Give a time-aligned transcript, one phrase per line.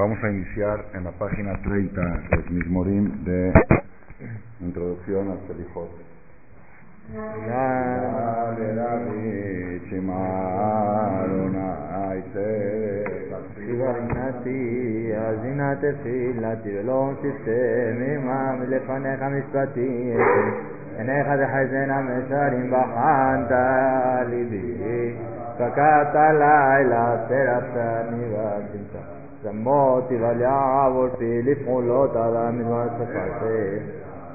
[0.00, 3.52] Vamos a iniciar en la página 30 de Mismorim de
[4.60, 5.90] Introducción al Selijot.
[15.16, 20.14] האזינה תפילתי ולא תסתה ממם לפניך משפטי
[20.98, 23.50] עיניך תחזינה משרים בחנת
[24.28, 25.14] ליבי
[25.58, 33.42] פקעת לילה תרפתני ותמצא שמותי ולעבורתי לפעולות על המדבר שפתך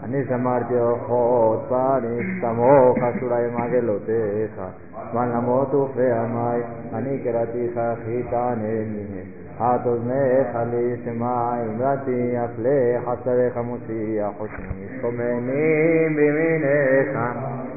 [0.04, 4.62] אני שמרתי אורחות פנים סמוך אשורי מגלותיך
[5.12, 6.62] זמן למות ופעמי
[6.94, 9.22] אני קראתיך הכי תענני
[9.58, 17.18] את אוזניך לי שמיים רתי אף לחצריך מושיע חושני שומני בימיניך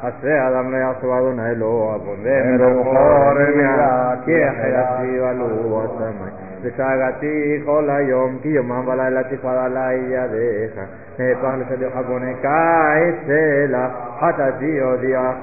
[0.00, 2.90] אשרי אדם לא יעשו אדוני לא עוון ומרוחו
[3.36, 10.80] רמיה כי החייתי עלו השמיים ושאגתי כל היום כי יומם ולילה תפעל עלי ידיך
[11.18, 13.88] נהפך לשליח בונה קיץ סלע
[14.20, 15.36] חטאתי הודיעך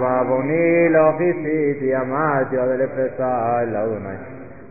[0.00, 4.16] ועווני לא כיסיתי אמרתי עוד אלף פשע אל אדוני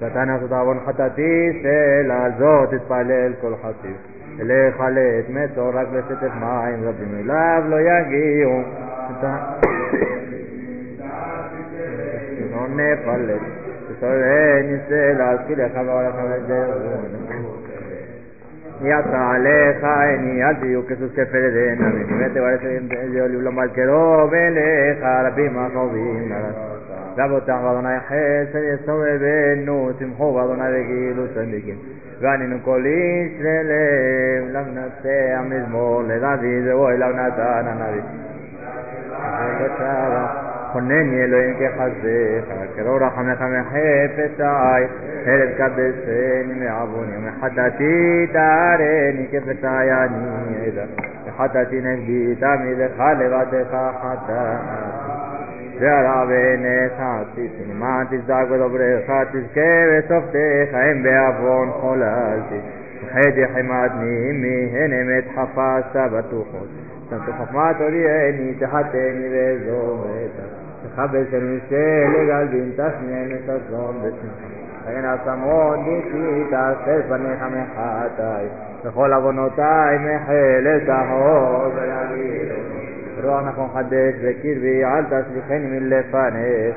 [0.01, 3.95] נתן לעשות עוון חטאתי סלע זאת תתפלל כל חסיד
[4.39, 8.61] אליך לעת מתו רק לשטף מים רבים אליו לא יגיעו
[12.52, 13.40] לא נפלט
[13.88, 17.26] שסורני סלע זכילך ועולך ודרון
[18.82, 25.58] יצא עליך עיני אל תהיו כסוס כפרדנה ונראית תברך אליו לבלום על קרו ואליך רבים
[25.58, 26.32] החובים
[27.18, 31.76] רבותם ואדוני חסד יסובבנו שמחו ואדוני וגילו צדיקים
[32.20, 38.02] וענינו כל איש ללב למנצח מזמור לדוד ואוי אליו נתן הנביא
[40.72, 42.44] חונני אלוהים כחסדיך,
[42.76, 44.42] קרוא רחמך מחפשי,
[45.26, 50.84] ארץ קדשני מעווני, ומחטאתי תארני כפשעי אני אדע,
[51.26, 54.96] וחטאתי נגדי תמיד לך לבדך חטאתי.
[55.80, 62.60] והרע בעיניך עשיתי, למען תזדק בדוברך, תזכה בסופתך, אם בעוון חוללתי.
[63.12, 66.68] חדי חמדני עמי, הן אמת חפשת בטוחות.
[67.11, 70.43] tanto חכמת אוריאני תחתני וזומתה
[70.83, 78.45] תכבד של משל גלבין תשמיעני תזום בשמחה וכן עצמות גיתי תעשה פניך מחטאי.
[78.85, 82.51] וכל עוונותיי מחל אל תחור ולהגיד
[83.23, 86.75] רוח נכון חדש בקרבי אל תשליכני מלפניך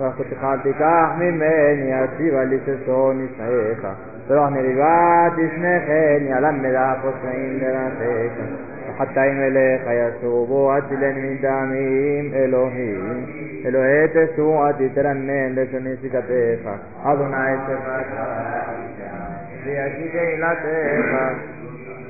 [0.00, 3.86] ורחותך אל תיקח ממני אשיבה לי ששון נשאיך
[4.28, 8.32] ורוח מריבה תשמחני אלמדה פוסעים דרכיך
[8.97, 13.25] חטאים אליך ישובו הצילני מדמים אלוהים
[13.65, 16.69] אלוהי תשועתי תרנן לשוני שכתך
[17.03, 18.21] אדוני שפתך
[19.65, 20.65] וישי תהילתך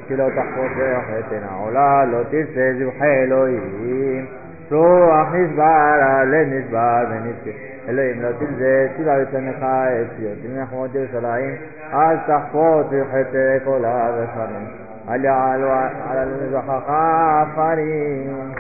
[0.08, 0.72] כי לא תחפוש
[1.08, 4.26] חטא העולה לא תרצה זבחי אלוהים
[4.72, 7.50] רוח נשבר לנשבר ונזכה
[7.90, 11.56] אלוהים לא תלזה ציווה לשונך את ציון תמחמות ירושלים
[11.94, 15.72] אל תחפוץ בחטא כל הבשרים אל יעלו
[16.10, 18.52] על המזרחך עפרים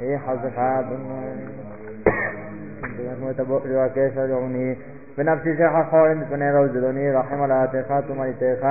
[0.00, 1.50] יחזך אדוני
[3.30, 4.74] את הבוקר והקש הלאומי
[5.18, 8.66] ונפשי שחחורים בפני ראש זדוני רחם על העתך תומניתך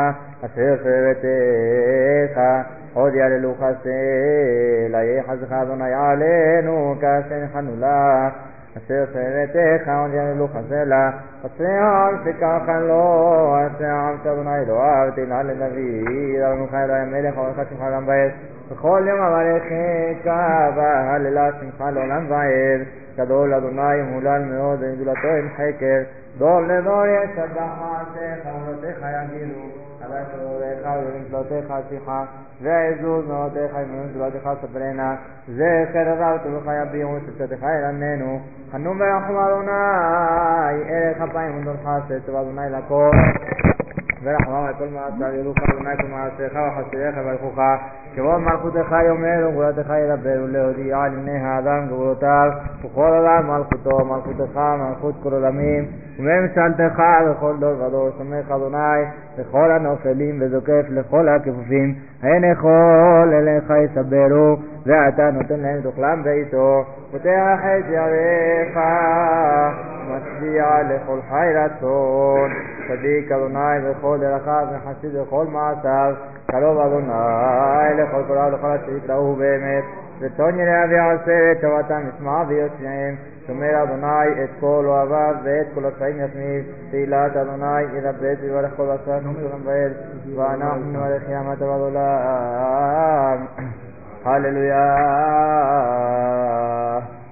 [0.45, 2.41] אשר חרבתך
[2.93, 8.29] עוד יעללו חסל יחזך אדוני עלינו כאשר חנולה
[8.76, 11.10] אשר חרתך עוד יעללו חסלה
[11.46, 17.56] אשר תיקח לו אשר עמת אדוני לא אהבתי לה לדוד אדוני חי אלוהי המלך אורך
[17.56, 18.32] שמך גם בעת
[18.70, 20.30] בכל יום אברכך
[20.76, 22.80] והללה שמך לעולם ועד.
[23.16, 26.02] גדול אדוני ומולל מאוד וגדולתו אין חקר.
[26.38, 32.24] דור לדור ישבח מעשיך ומלותיך יגידו על שורריך ובמפלותיך שיחה,
[32.62, 35.16] ועזוז מאותיך ימונים גדולתך ספרנה,
[35.48, 38.40] זכר רב טובך יביעו צדקתך ילמדנו,
[38.72, 39.70] חנון ורחום אדוני,
[40.88, 43.10] ערך אפיים ונדון חסד, טוב אדוני לכל.
[44.24, 47.58] ורחמם על כל מעשיו ילוך אדוני כל מעשיך וחסידיך ויברכוך
[48.14, 52.50] כבוד מלכותך יאמר וגבולתך ידבר ולהודיע על בני האדם גבולותיו
[52.84, 55.84] וכל עולם מלכותו מלכותך מלכות כל עולמים.
[56.18, 59.02] וממשלתך בכל דור ודור סומך אדוני
[59.38, 64.56] לכל הנופלים וזוקף לכל הכפופים הן יכול אליך יסברו
[64.86, 68.78] ואתה נותן להם תאכלם בעיתו פותח את ידיך
[70.08, 72.50] מצביע לכל חי רצון
[72.88, 76.14] צדיק אדוני בכל דרכיו וחסיד בכל מעשיו
[76.46, 79.84] קרוב אדוני לכל קוראו לכל אשר יקראו באמת
[80.20, 83.14] רצון יראה ויעשה את טובתם ישמע ויושעיהם
[83.46, 89.18] שומר אדוני את כל אוהביו ואת כל הצעים יחמיד תהילת אדוני ירבץ ויברך כל בשר
[89.18, 89.92] נשלם באל
[90.36, 93.46] ואנחנו נברך ימת עבד עולם
[94.24, 94.96] הללויה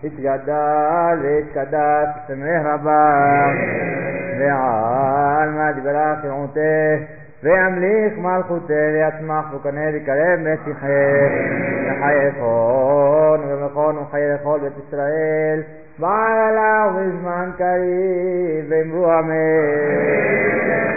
[0.04, 3.50] התגדל והתקדש שמח רבה
[4.38, 7.02] ועל מה דיברה חירותך
[7.42, 10.86] וימליך מלכותך ויצמח וקנה ויקרב משיחך
[11.86, 15.60] וחייכון ומכון וחיי לכל בית ישראל
[15.98, 20.91] בעלה ובזמן קריב ואמרו אמן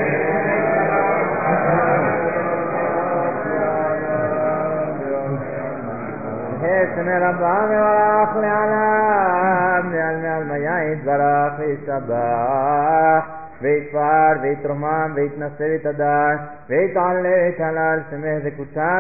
[6.96, 13.26] שמי רבה מברך לעלם ועל מעל מיה יתברך וישבח
[13.62, 16.40] ויתפאר ויתרומם ויתנשא ויתדש
[16.70, 19.00] ויתעלה ויתהלל שמח וקודשה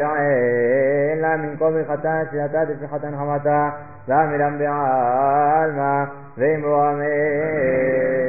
[0.00, 3.68] לעילה מן כל ברכתה תפילתה תפילתה נחמתה
[4.08, 6.04] ואמירם בעלמא
[6.38, 8.20] ואמרו אמן.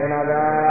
[0.00, 0.65] ונדע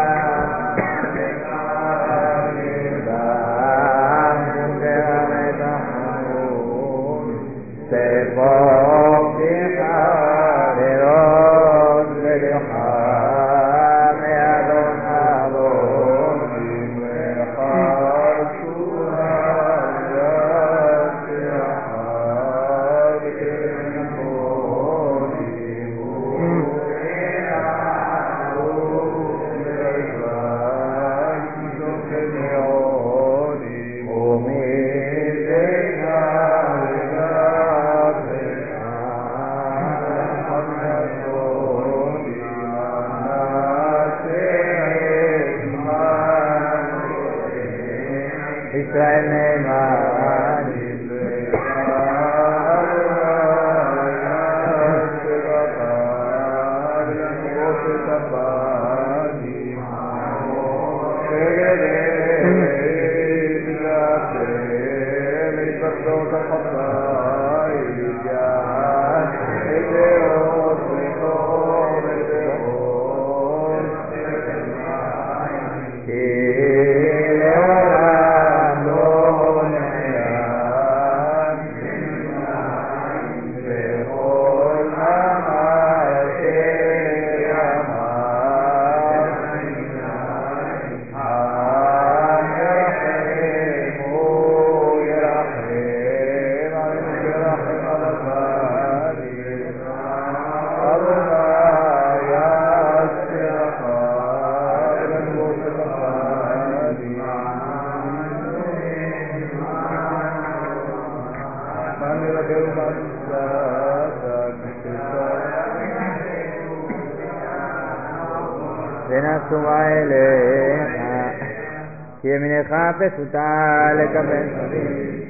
[122.36, 124.44] ימינך פשוטה לקבל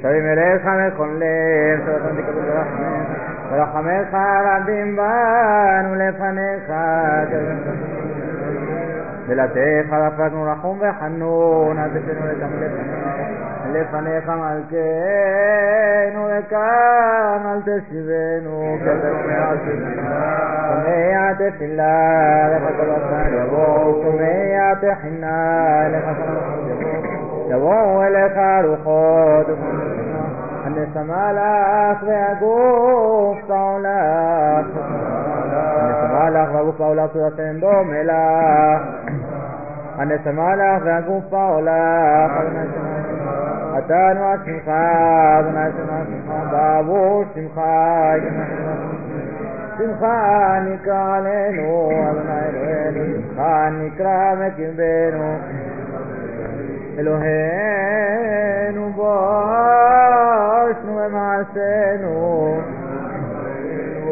[0.02, 3.08] שרים אליך מכל לב שרצון תקבל ברחמך
[3.52, 6.72] ורחמך רבים בנו לפניך
[9.28, 12.72] ולתך רפקנו רחום וחנון אל תשנו לתמלך
[13.74, 18.78] לפניך מלכנו לכאן אל תשיבנו.
[20.86, 22.50] שומע תפילה.
[22.52, 26.65] לך כל הזמן יבואו שומע תחינה לך כל יבואו
[27.48, 29.58] يبول خارقود
[30.68, 31.38] أن سمال
[31.92, 34.66] أخذ أقوف طولا أن
[36.02, 38.76] سمال أخذ أقوف طولا صورة دوملا
[40.00, 42.26] أن سمال أخذ أقوف طولا
[43.78, 47.56] أتان واسمخ أبنى سمخ بابوش سمخ
[49.78, 50.04] سمخ
[50.68, 55.38] نكالينو أبنى إلوين سمخ نكرامك بينو
[57.00, 62.58] אלוהינו, בושנו במעשינו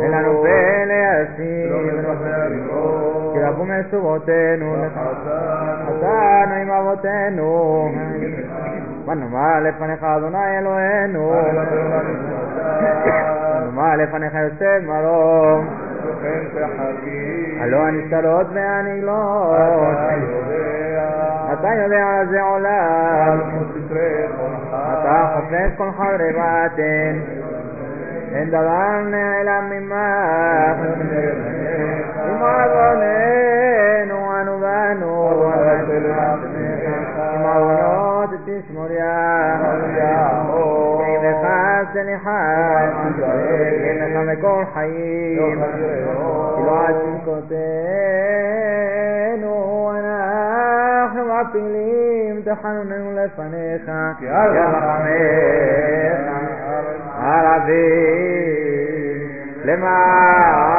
[0.04, 1.74] אין לנו פה להשיב
[3.34, 4.75] כי רבו מסורותינו
[5.86, 6.56] חטאנו.
[6.62, 7.90] עם אבותינו.
[9.08, 11.34] ונאמר לפניך אדוני אלוהינו.
[13.72, 15.68] ונאמר לפניך יוסף מרום.
[17.60, 19.98] הלא הנסתרות והנגלות
[21.63, 23.39] فيضيع زعلان
[24.74, 26.79] أتاق فيسك الحربات
[28.36, 30.74] إن دلان إلى مما
[32.25, 35.00] بما ظنين ونبان
[37.38, 39.58] مولود تسمر يا
[41.00, 42.89] كيف خاس لحال
[43.82, 45.63] كيف خمكون حيين
[46.58, 48.24] إلى عزم كتين
[51.33, 55.09] לך מכל חיים כי לא עד צדקותינו אנחנו מפילים תחנוננו לפניך כי רחמך
[57.14, 58.09] הרבים
[59.64, 60.78] למענך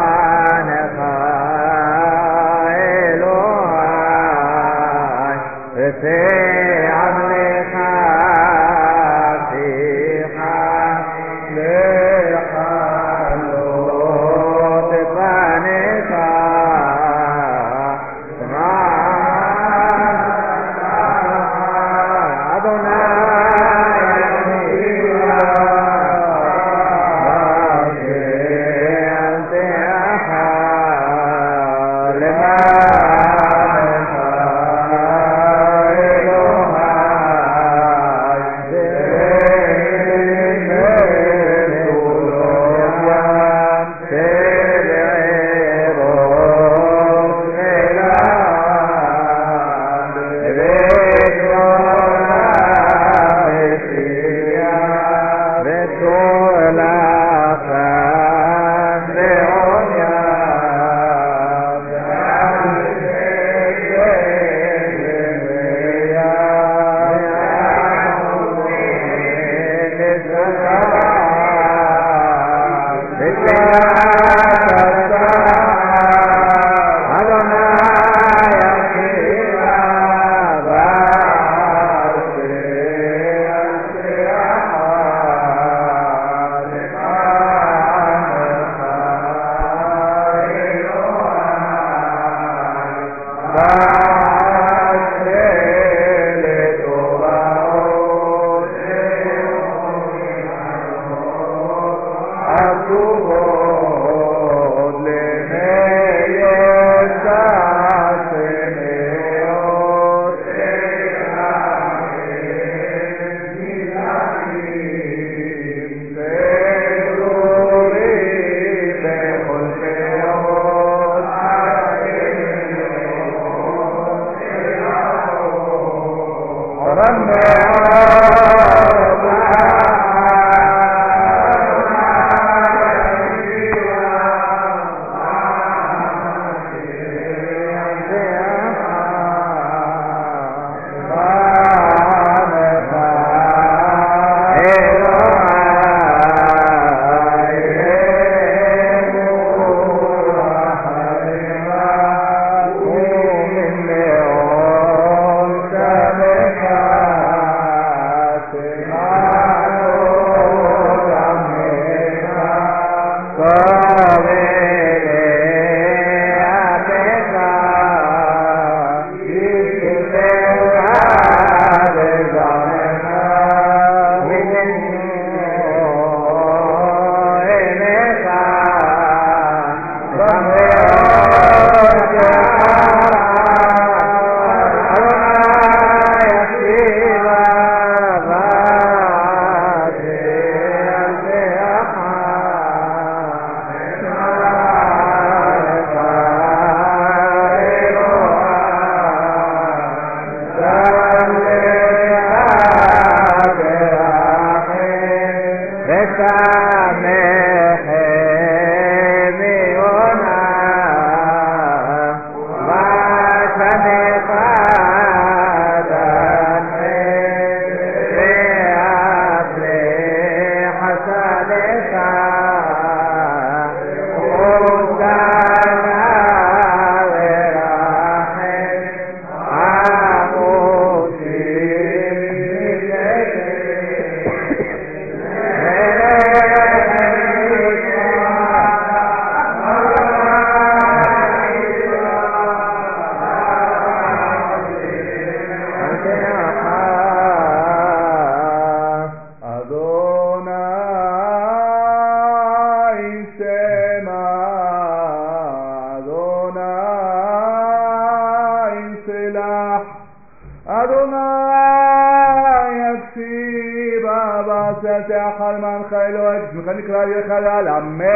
[267.05, 268.14] يخلى لما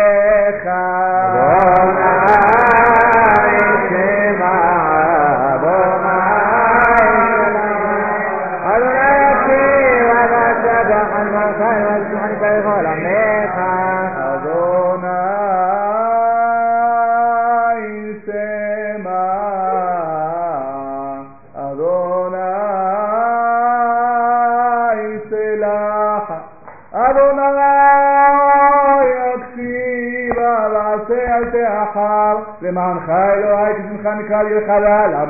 [34.48, 35.27] dejada la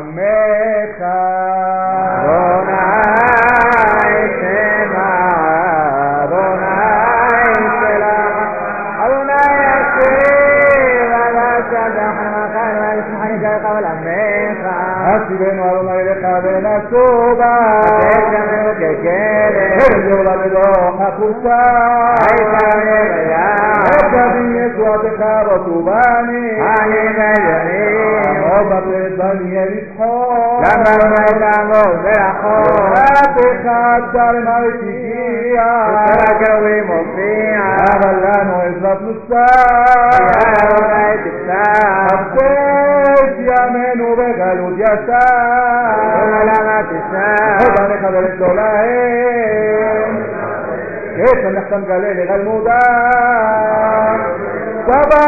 [54.88, 55.27] Bye-bye.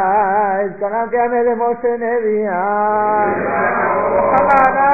[0.61, 2.59] اس کا نام کیا میرے محسن نے دیا
[4.31, 4.89] ہمارا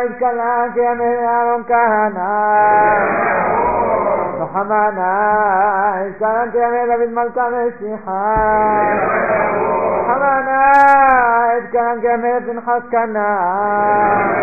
[0.00, 2.28] اس کا نام کیا میرے آروں کا کہانا۔
[4.54, 5.12] ہمارا
[6.00, 8.20] اس کا نام کیا میرے ربی ملکہ میں سیحا۔
[10.08, 10.60] ہمارا
[11.52, 14.34] اس کا نام کیا میرے بن خط کا نام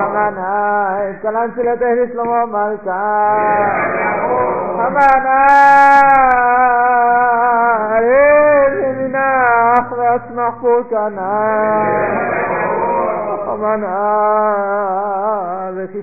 [0.00, 0.56] ہمارا
[1.04, 3.00] اس کا نام سلے تحریر اسلام ملکہ
[4.80, 5.40] ہمارا
[10.48, 11.32] مخوتنا
[13.48, 14.12] ومنع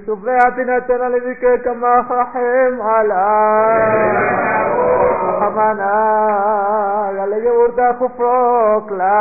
[0.08, 3.26] سبعتنا لأبنتنا لذكرك كما رحم على.
[5.30, 5.94] رحمنا
[7.20, 9.14] قال يورد كفرك لا.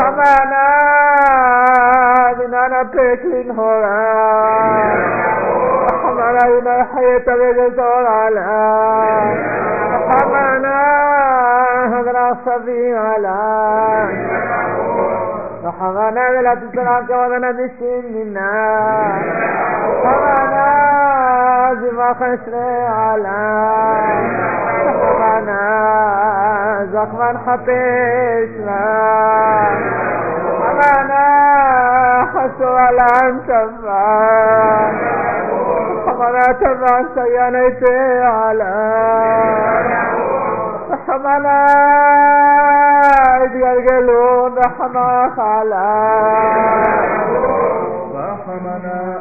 [0.00, 0.66] رحمنا
[2.38, 4.04] بنانا بيكلين هورا
[5.92, 8.46] رحمنا ينا حياة بيجل دور على.
[9.92, 11.07] رحمنا
[11.88, 13.38] هدنا الصبي على
[15.64, 18.52] رحمنا ولا تترك ولا بسننا
[20.04, 20.68] رحمنا
[21.80, 22.54] زما خسر
[22.98, 23.40] على.
[24.86, 25.62] رحمنا
[26.92, 28.84] زخما حبسنا
[30.60, 31.24] رحمنا
[32.34, 34.04] حسوا على انتما
[36.06, 38.74] رحمنا تبع سيانيتي على.
[41.18, 41.66] רחמנה
[43.44, 46.58] התגלגלו נחמך עליי
[48.14, 49.18] רחמנה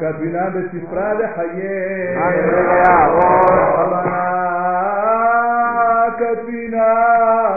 [0.00, 2.16] כבינה בספרה לחיי
[3.56, 4.30] רחמנה
[6.18, 6.94] כבינה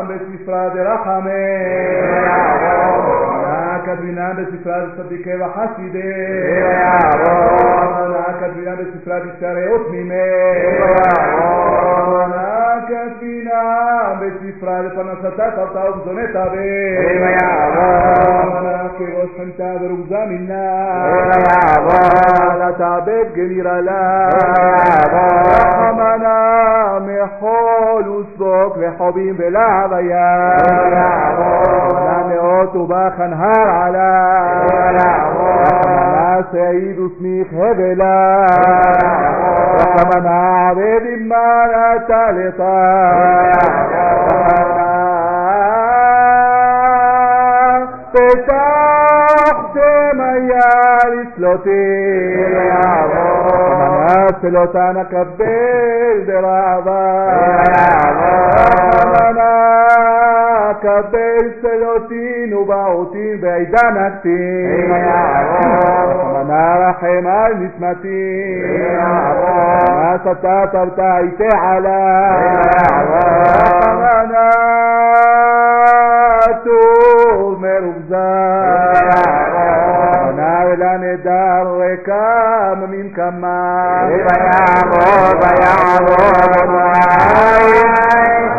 [0.07, 1.31] בספרה דרחמי.
[3.87, 6.13] כתבינה בספרת צדיקי וחסידי,
[8.39, 10.13] כתבינה בספרת ישרי ותמימי,
[12.87, 21.11] anche finale si frade per una satata ta uzoneta be rimayava che ho sentato ruzaminna
[21.11, 25.25] rimayava la tabe generala rimayava
[25.89, 26.45] amana
[26.97, 30.57] محول الصبح حبيب بالعبيا
[32.07, 34.07] سمعت باخا هار على
[36.51, 38.47] سيد اسميك هبلا
[39.77, 42.76] وكمن عبيد ما لا تلطا
[54.42, 57.22] סלותה נקבל דרעבה
[59.00, 60.25] רחמנה
[60.73, 68.61] קבל סלותין ובעותין בעידן הקטין רחמנה רחם על נשמתי
[68.99, 72.35] רחמנה סתה תרתה איתי עלה
[73.09, 74.49] רחמנה
[76.63, 78.17] טוב מרוגזה
[79.07, 86.27] רחמנה ולנדר רקם ממקמה ויעבור ויעבור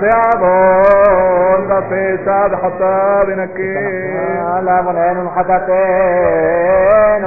[0.00, 7.24] صيعة ضال في سعد حتى بنكين لا منين حتتين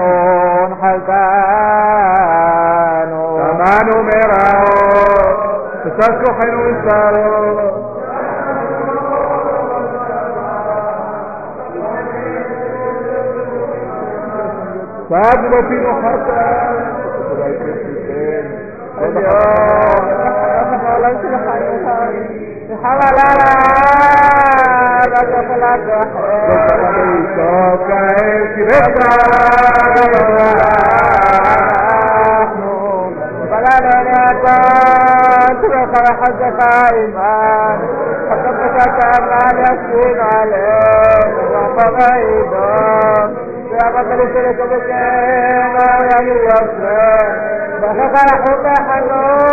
[0.81, 1.83] حلتان
[3.51, 4.47] أمان ميرا
[5.99, 7.83] تسكو حلو السارو
[15.09, 16.43] سعد وفي حتى
[19.01, 20.03] اليوم
[22.83, 23.49] حملنا
[25.11, 28.53] فجفلت وحيد وكيف
[36.23, 37.77] حج قائما
[38.29, 42.63] فقدك كما يكون عليه وقضيدا
[43.71, 44.89] يا بطل شرك بك
[45.73, 47.17] ما يلي يصلي
[47.81, 49.52] فخلق حب حنون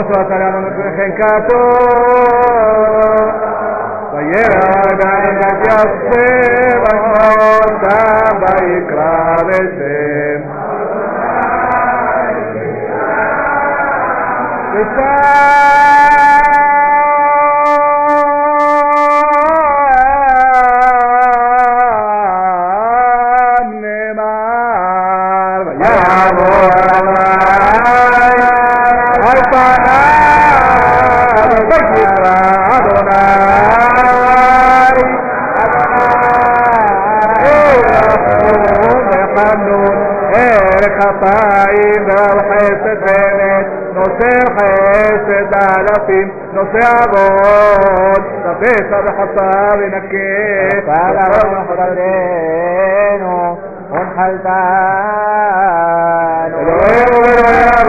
[0.00, 1.60] Oso atarano me pejen capo.
[4.12, 6.24] Vayera daim bat yaspe
[6.84, 9.12] vachmaot taba ikra
[9.46, 10.40] besem.
[14.72, 15.40] Besem.
[45.20, 47.04] No se da la fin, no se ha
[48.42, 49.78] la pesa de jazzar.
[50.86, 51.60] Para hoy no
[53.20, 53.58] no,
[53.90, 54.56] con jalzano.
[56.56, 57.04] Pero hoy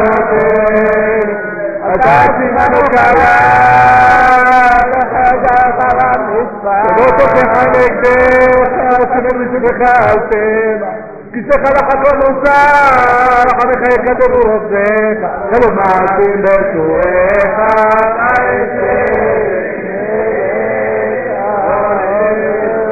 [0.04, 0.15] no
[2.38, 3.32] y mano y cabal,
[4.91, 6.76] al jalzado a la misma.
[6.84, 7.41] Nosotros.
[11.33, 15.19] כיסך לחכות נוסר, אחריך יקדם רוזך,
[15.53, 17.57] אלו מעשים בשועיך.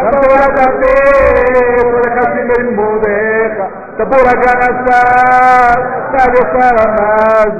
[0.00, 0.32] תבור
[4.26, 5.80] הגן השר,
[6.12, 7.52] תג השר המאז.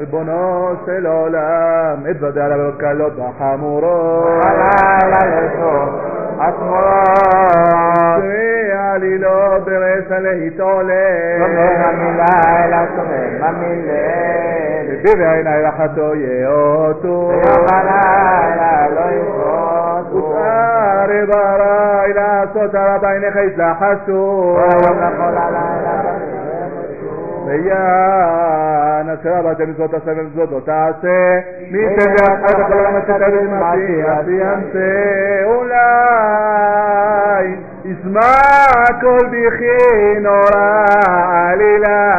[0.00, 2.58] ריבונו של עולם, אתוודה עליו
[8.95, 9.65] הקלות והחמורות.
[9.65, 11.41] ועלילו ברסע להתעולל.
[14.89, 17.31] וביבי עיני לחתו יאותו.
[20.13, 24.57] ותארי ברי לעשות על בעיניך יתלחשו.
[27.45, 31.39] ויען אשר עבדת מצוות עשה ומצוות לא תעשה
[31.71, 37.08] מי תדע את כל המצאת במעשי עשיינסה אולי
[37.88, 38.20] ישמע
[39.00, 40.84] כל בכי נורא
[41.52, 42.14] עלילה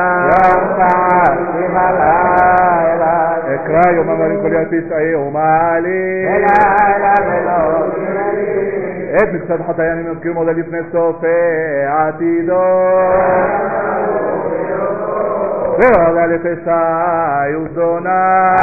[3.56, 6.28] אקרא יום אמרים כל יד תשעי ומעלי
[9.18, 11.24] את מקצת חטאי אני מזכיר מודה לפני סוף
[11.88, 12.64] עתידו
[15.80, 18.56] ועולה לפשעי וזונה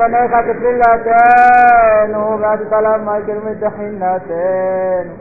[0.03, 5.13] לפניך תפילתנו ואל תתעלם מעקר מתחינתנו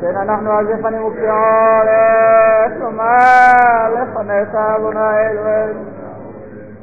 [0.00, 5.80] כן אנחנו על זכרנו וקריאות לומר לפניך אדוני אלוהינו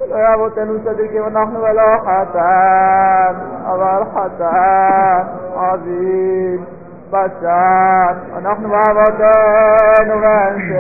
[0.04, 3.34] אלוהי אבותינו צדיקים אנחנו ולא חטאן
[3.66, 5.24] אבל חטאן
[5.56, 6.62] עביד
[7.10, 8.14] בצד.
[8.38, 10.76] אנחנו ואבותינו ואנשי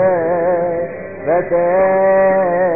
[1.25, 2.75] ביתנו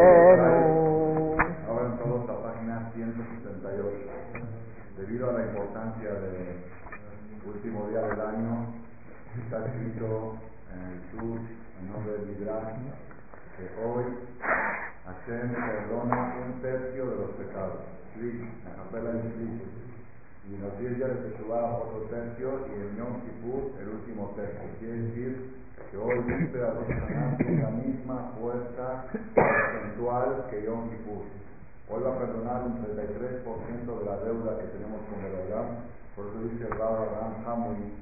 [15.29, 17.85] Hashem perdona un tercio de los pecados.
[18.17, 19.61] La capela Shlish.
[20.49, 24.65] Y los 10 días de Teshuvah otro tercio y el Yom Kippur el último tercio.
[24.79, 25.53] Quiere decir
[25.91, 31.21] que hoy cumple a tiene la misma fuerza porcentual que Yom Kippur.
[31.89, 35.85] Hoy va a perdonar un 33% de la deuda que tenemos con el Olam.
[36.15, 37.93] Por eso dice el Rabbi Abraham Hamui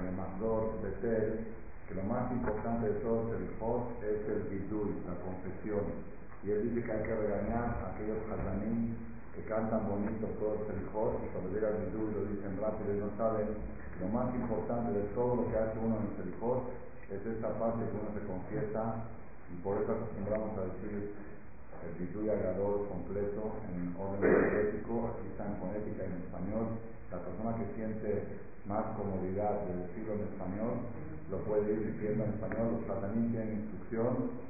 [0.00, 1.46] en el Mazdor de Tel
[1.86, 6.19] que lo más importante de todo el Hot es el Bidui, la confesión.
[6.42, 8.96] Y él dice que hay que regañar a aquellos Hazanim
[9.36, 12.98] que cantan bonito todo el Hot y cuando llega el Bidui lo dicen rápido y
[12.98, 13.60] no saben.
[14.00, 16.64] Lo más importante de todo lo que hace uno en el Hot
[17.12, 19.04] es esta parte que uno se confiesa
[19.52, 21.12] y por eso acostumbramos a decir
[21.84, 26.66] el Bidui agrador completo en orden alfabético, aquí está en fonética en español.
[27.12, 30.72] La persona que siente más comodidad de decirlo en español
[31.30, 32.80] lo puede ir diciendo en español.
[32.80, 34.49] Los satanín tienen instrucción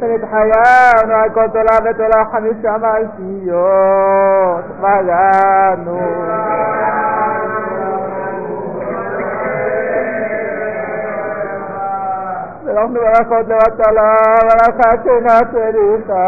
[0.00, 6.34] Tener Hayá, no hay controlar de todas las jamisas maicillos, paganos.
[12.74, 14.00] رحم برکات و تعالی
[14.48, 16.26] برکات نفریسا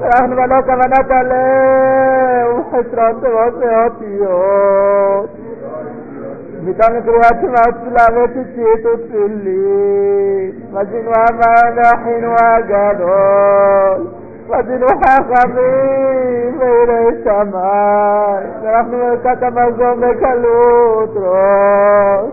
[0.00, 1.02] رحم بنا کمنا
[6.64, 10.50] מכאן לקריאת שמע תפילה וציצית ותפילין.
[10.72, 14.06] מזינו המן ואחינו הגדול.
[14.48, 18.50] מזינו חכמים ויראי שמיים.
[18.62, 22.32] ואנחנו ברכת המזון בקלות ראש.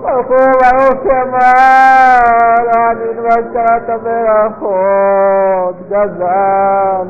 [0.00, 7.06] ברוך ברוך שמר, אמן והזכרת הברכות, גזל.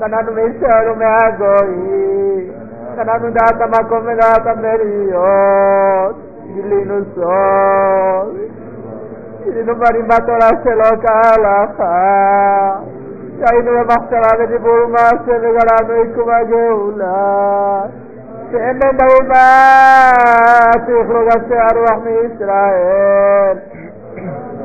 [0.00, 2.52] קננו מישראל ומהגויים,
[2.96, 6.16] קננו דעת המקום ודעת המריות,
[6.54, 8.36] גילינו סוד,
[9.44, 12.76] גילינו דברים בתורה שלו כהלכה,
[13.38, 17.82] שהיינו במחשבה ודיבור ומעשה וגרמנו עיכוב הגאולה.
[18.50, 19.72] שאין להם באומה
[20.86, 23.56] שיוכלו גסי הרוח מישראל.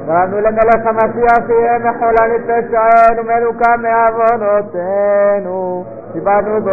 [0.08, 5.56] ואנו למלך המשיח שיהיה מחולה מפשענו מנוקה מעוונותינו.
[6.15, 6.71] דיברנו בו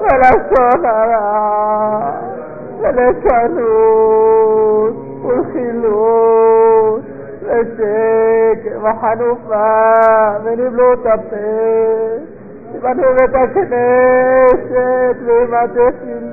[0.00, 2.10] ולשון הרע
[2.80, 4.94] ולשנות
[5.24, 7.02] ולחילוט
[7.42, 9.66] ושקר וחנופה
[10.44, 11.36] ונבלות הפה
[12.72, 16.26] דיברנו בית הכנסת ועם התפילין.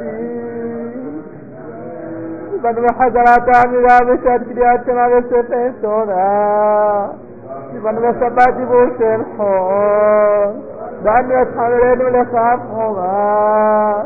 [2.51, 7.07] דיברנו בחזרת העמידה בשעת קריאת שמע וספר תורה.
[7.73, 10.53] דיברנו בשבת דיבור של חול.
[11.04, 14.04] من يتحمل لصفهما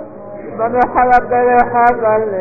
[0.58, 2.32] من يتحمل حمل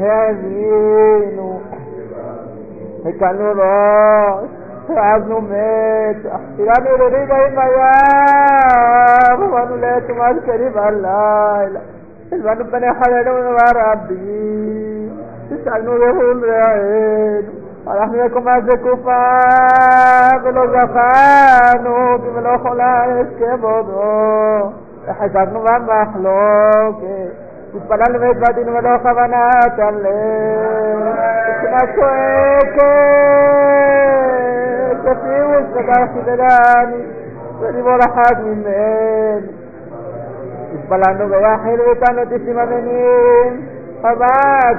[0.00, 1.60] يمين
[3.20, 4.44] كانوا راس
[4.96, 6.24] عزو ميت.
[6.58, 11.78] يعني يريد ما يا من لا تمال كريم الليل
[12.32, 13.28] من بني حلال
[13.76, 15.10] ربي.
[15.50, 17.44] تسألوا لهم رأيه
[17.86, 19.38] הלכנו לקומה זקופה,
[20.44, 20.66] ולא
[22.34, 24.72] מלוא חולה יש כבודו,
[25.06, 27.44] וחזרנו במחלוקת.
[27.76, 30.06] התפללנו והתוודענו ולא כוונת הלב,
[31.48, 32.84] מבחינה צועקת,
[35.00, 37.02] תפיעו סגר חידלני,
[37.60, 39.46] וליבו רחק ממני.
[40.74, 43.73] התפללנו ויחיל איתנו תסימנים, חזק
[44.08, 44.72] अमां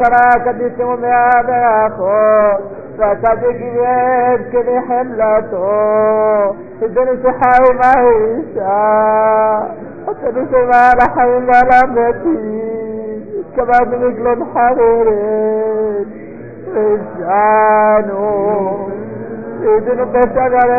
[0.00, 0.96] सरा कॾहिं तूं
[1.58, 2.16] आखो
[4.54, 5.70] कॾहिं हला थो
[7.42, 7.94] हाउ मां
[11.16, 12.36] हाउ वारा नथी
[13.56, 14.92] कबाब निकिलो हारो
[17.20, 18.28] जानो
[19.72, 20.70] إذن بشغل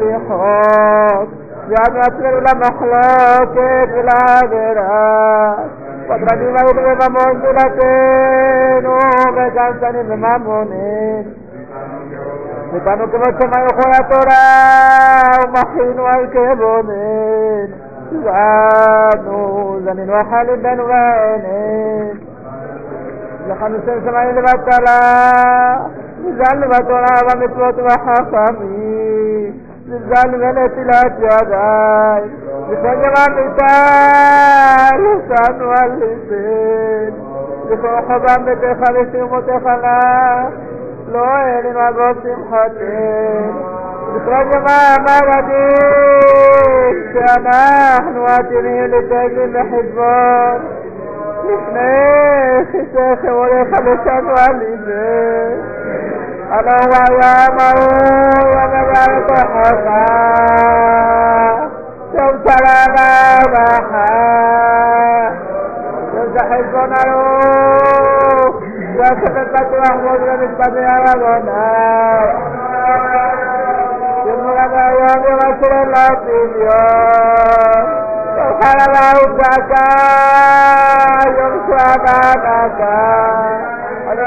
[0.00, 1.28] للحب
[1.70, 3.54] يا نصر المخلوق
[3.92, 5.70] بلا غيرك
[6.08, 11.34] وقدمه بغمون بلتين وبشان سنين بمامونين
[12.72, 14.42] لبانو كما سمعوا خلا تورا
[15.44, 17.68] ومحين والكبونين
[18.24, 22.20] وابنو زنين وحال بن وعينين
[23.48, 24.98] لخمسين سمعين لبطلا
[26.24, 32.30] وزن لبطلا ومثوت وحفامين זלזלנו בנטילת ידיים,
[32.70, 33.76] לפעמים המיטה,
[34.98, 37.14] נשאנו על ליבן,
[37.70, 39.86] לכוח חבם ביתך ושמותיך לך,
[41.12, 41.24] לא
[41.80, 43.84] על ראש שמחתנו.
[44.16, 50.58] לקראת המאמר הדין שאנחנו עתידים לתגל בחשבון
[51.44, 54.56] לפני חיסכם הולך לשנו על
[56.56, 57.66] ọlọ́wọ́ ayọ́ ọmọ
[58.54, 59.98] wọn bá bá bọ̀ ọ̀fà
[62.14, 63.08] tó ń fara bá
[63.54, 64.06] bá ha
[66.12, 67.22] tó ń sàkè sọ́nà ló
[68.98, 72.22] wọ́n sọ́nà pàtó àwọn ọmọdé ní pàtó yàrá wọn náà.
[74.30, 76.82] Ìmúlẹ̀dá wọn ni wọ́n ti rẹ̀ láti yọ.
[78.36, 79.84] Tó fara bá ó gbàgbá
[81.36, 82.94] yóò sọ àbá bàbá.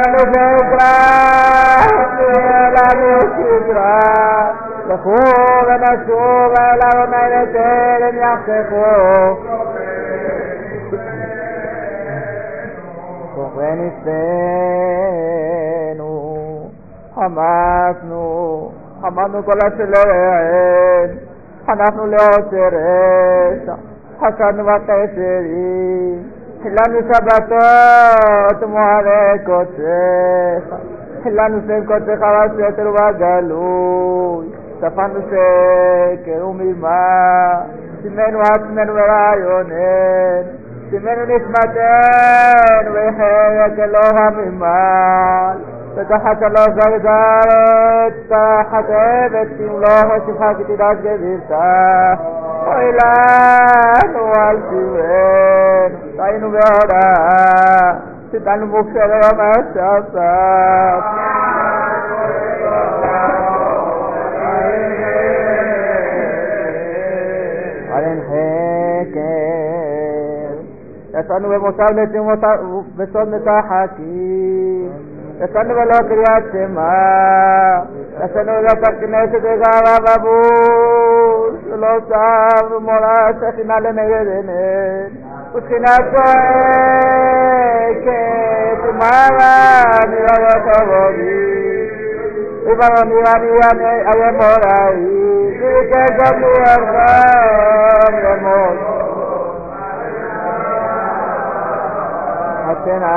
[0.07, 0.97] الفوقى
[2.19, 4.53] والعلى الكبرى
[4.89, 9.37] يخوض مسوغ له ملكين يخطفوه
[15.17, 16.69] ونسينا
[17.15, 18.69] حماسنا
[19.03, 21.09] حمانا كل سلين
[21.67, 23.77] حنفنا لأسرين
[24.21, 26.31] حسن وقسرين
[26.63, 30.75] חילנו שבתות ומועלי קודשך,
[31.23, 32.21] חילנו שם קודשך
[32.57, 34.47] בסתר ובגלוי,
[34.81, 37.61] ספנו שקר ומרמה,
[38.01, 40.49] שימנו עצמנו ברעיוננו,
[40.89, 45.76] שימנו נשמתנו וחיית אלוה ממעל.
[45.97, 52.17] فتحت الله سبحانه وتعالى تحت عبادة الله وصفات الناس جزيرتا
[52.67, 53.13] وإلى
[54.05, 57.07] أن والسوين فإن بيضا
[58.33, 59.99] ستان مكسر وما شاء
[71.15, 74.76] يسألون بمسالة مسالة حكيم.
[75.39, 76.61] रसन वाला क्रिया से
[78.19, 80.37] रसन वाला पकने से देगा बाबा बाबू
[81.81, 83.11] लो साहब मोड़ा
[83.41, 83.51] से
[83.85, 84.63] लेने गए देने
[85.59, 85.93] उसके ना
[88.07, 88.17] के
[88.81, 89.51] तुम्हारा
[90.15, 90.35] निरा
[90.89, 91.37] होगी
[92.73, 95.05] इबारा निरा निरा ने अये मोराई
[95.91, 98.85] के गमी अरबाम मोर
[102.67, 103.15] हसना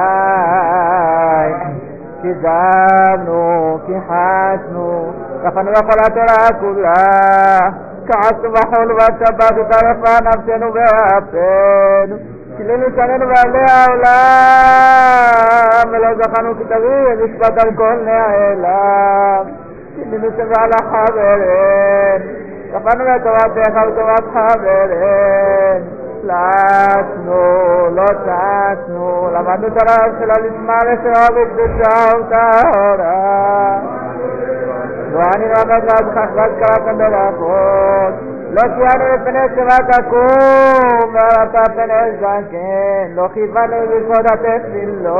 [2.23, 5.13] כיזבנו, כיחסנו,
[5.45, 7.59] כפנו לכל התורה כולה,
[8.07, 12.17] כעסנו בחול ובשבת וטרפה נפשנו באפנו,
[12.57, 15.05] כילינו שנינו בעלי העולם,
[15.93, 19.45] ולא זכרנו כתבי ומשפט על כל נעלם,
[19.97, 22.21] כילינו שבע לחברן,
[22.73, 25.81] כפנו לטובתך ולטובת חברן,
[26.23, 27.43] צלצנו,
[27.91, 33.79] לא צצנו, למדנו את הרב שלו לשמה לשרה וקדושה וטהרה.
[35.13, 38.15] לא אני לא מגד חשבת קראתם ברכות,
[38.51, 45.11] לא ציינו לפני שמה תקום, ועלתה פני זקן, לא כיוונו לכבוד התפילות.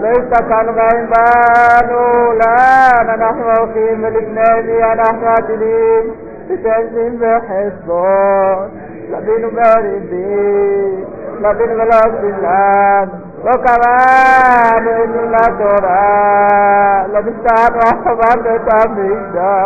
[0.00, 8.68] לא הסתכלנו בהם בנו, לאן אנחנו הולכים ולפני מי אנחנו עתידים, بكلم وحصان
[9.10, 11.04] لبين مغربي
[11.40, 13.08] لبين والأسلام
[13.44, 19.58] وكلام إن لا ترى لبستان رحمة تميدا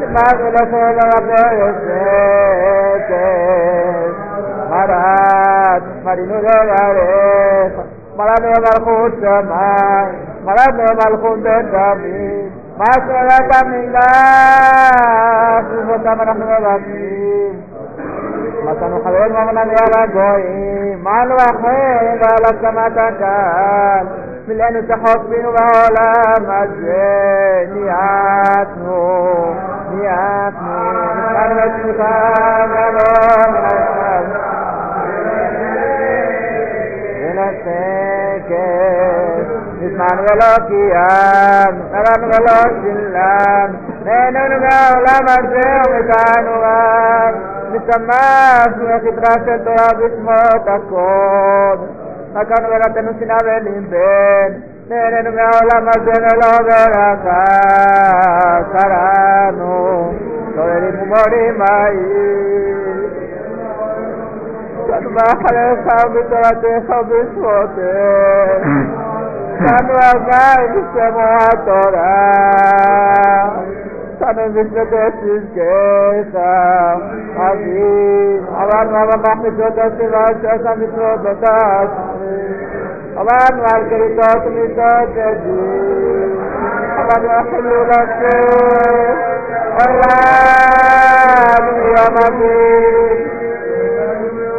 [0.00, 1.52] لما بلسل ربنا
[2.66, 3.36] يسيكي
[4.70, 7.72] مرات مرينو جغاريخ
[8.18, 10.12] مرات ومالخوت سماي
[10.46, 15.64] مرات ومالخوت دميد فأسلك من الله
[15.94, 17.54] وسلم رحمة الرحيم
[18.64, 24.06] مثل خير ممن يرى جوي مع الوحيد لك ما تكال
[24.48, 28.16] من أن تحب ولا مجنياته
[29.92, 30.66] نياته
[31.14, 34.24] نسأل الشفاء من الشفاء
[37.22, 39.25] من الشكل
[39.96, 43.68] man walakiyan naran walakillan
[44.04, 47.32] nenun gaulaman seumikanulan
[47.72, 51.78] misamas nakitrasen to abismo takod
[52.36, 54.50] akan wala tenu sinabe limben
[54.92, 57.24] nenun gaulaman seumikanulan
[58.72, 60.12] karano
[60.54, 62.00] to erimumori mai
[64.86, 66.14] Satsang
[67.10, 69.15] with Mooji
[69.60, 72.16] من وفاق سماطنا
[74.20, 77.00] sana müjdedesiz şeytan
[77.50, 81.56] Amin Allah'ın bana mahmet ödesi ve şeytan bütün odada
[83.16, 86.40] Allah'ın var kırıkatını iddat edin
[86.98, 88.34] Allah'ın akıllı ulaştı
[89.86, 92.52] Allah'ın yamadı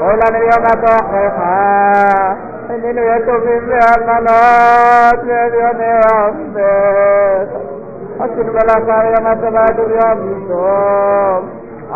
[0.01, 2.46] Allah'ın yamadı Allah'ın yamadı
[2.77, 5.81] المؤمن يكفر بها قنات بأذن
[6.13, 7.49] ربك
[8.19, 11.49] حسن بلا خير ما تبعت بيوم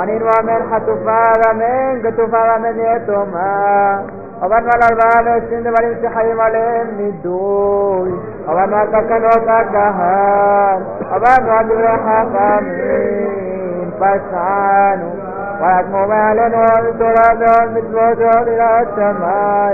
[0.03, 4.03] أنين ومن حتفار من كتفار من يتوما
[4.45, 6.67] அவன் வளர்வான சிந்து வலின் சிஹைமலே
[6.97, 8.13] நிதூய்
[8.51, 10.81] அவன் கக்கனோ கக்கஹான்
[11.15, 11.43] அவன்
[12.51, 13.41] வாதுரஹாமீன்
[14.01, 15.09] பசானு
[15.61, 19.73] ويكمو مالن وانتراد ومثل وجود إلى السماء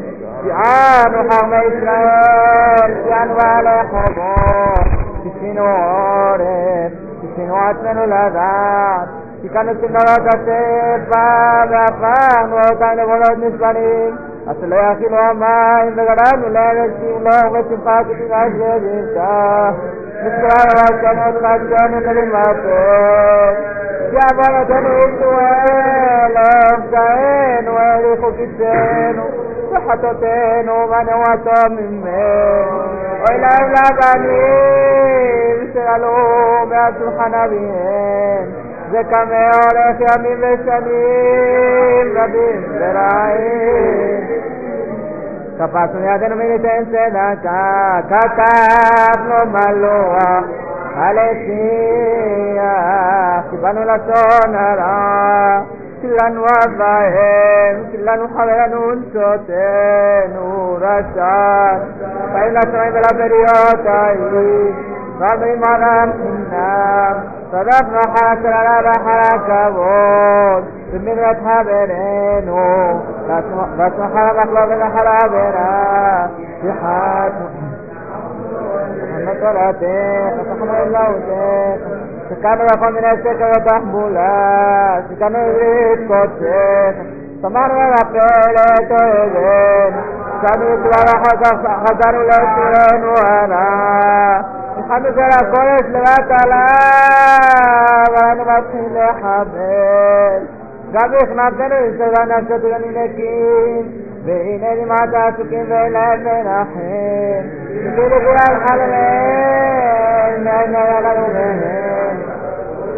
[0.45, 4.85] شعار حرم اسلام بانوال الحضور
[5.25, 6.91] تشينو عارف
[7.23, 9.07] تشينو عتمن الاذان
[9.53, 14.15] كان السندرات السيفة بأفان وكان لغلوت نسبانين
[14.47, 19.73] أصل لا يأخذوا ماء بغرام لا يشفي الله بسفاك من أجل الإنسان
[20.23, 23.55] نسبان واسموت خشان من المعصوم
[24.13, 26.37] جعبانة الأسوال
[26.73, 29.23] أفضعين ويريخ في السين
[29.71, 33.01] וחטאותינו ונועתו ממנו.
[33.41, 36.15] להם לבנים שעלו
[36.69, 38.45] מהשולחן אביהם,
[38.91, 44.21] וקמא הולך ימים ושנים רבים ורעים.
[45.57, 50.43] קפצנו ידינו מליתן צדקה, כתבנו מלוח
[50.95, 52.63] על השיח,
[53.49, 55.61] קיבלנו לשון הרע.
[56.01, 59.49] كلا وفاهم كلا حبلا ننسوت
[60.35, 61.79] نورسان
[62.33, 64.17] فإن أسرعي بلا بريوتاي
[65.19, 72.99] فأمري مرام إنام صدف رحلك لا بحركة بود سمرت حبرينو
[73.79, 76.29] بس حرمك لو بلا حرابنا
[76.63, 77.49] بحاتم
[79.01, 81.81] محمد ولاتي فتحمل الله وزيك
[82.30, 86.94] שכנו בכל מיני שקר ותחבולה, שכנו עברית קודשך,
[87.42, 90.00] שמרנו על הפלט אוהבנו,
[90.42, 91.12] שכנו יצואה
[91.84, 94.40] חזרנו לצורנו הרע,
[94.78, 100.40] נכנסנו של הקודש לבט עליו, ואנו מתחילים לחבל.
[100.92, 103.92] גם הכנעתנו יסודה נפשות ונינקים,
[104.25, 107.47] והנה למעט העסוקים ואין להם מנחם.
[107.95, 112.17] כאילו כולם חלמיהם, מאין היה לנו מהם.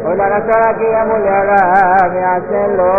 [0.04, 2.94] עולה נשא כי אמול ידיו, יעשה לו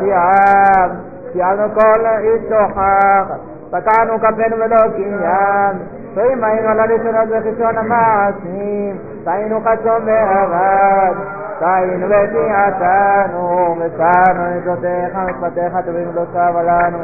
[0.00, 0.90] תיעם.
[1.32, 3.26] תיעמנו כל איש תוכח,
[3.70, 5.97] פקענו כפינו ולא קניין.
[6.18, 11.14] ואם היינו על הראשונות וחישון המעשים, טעינו חצום ועבד.
[11.58, 16.98] טעינו ותיעתנו, מסרנו נזותיך, משפטיך טובים לא שבה לנו.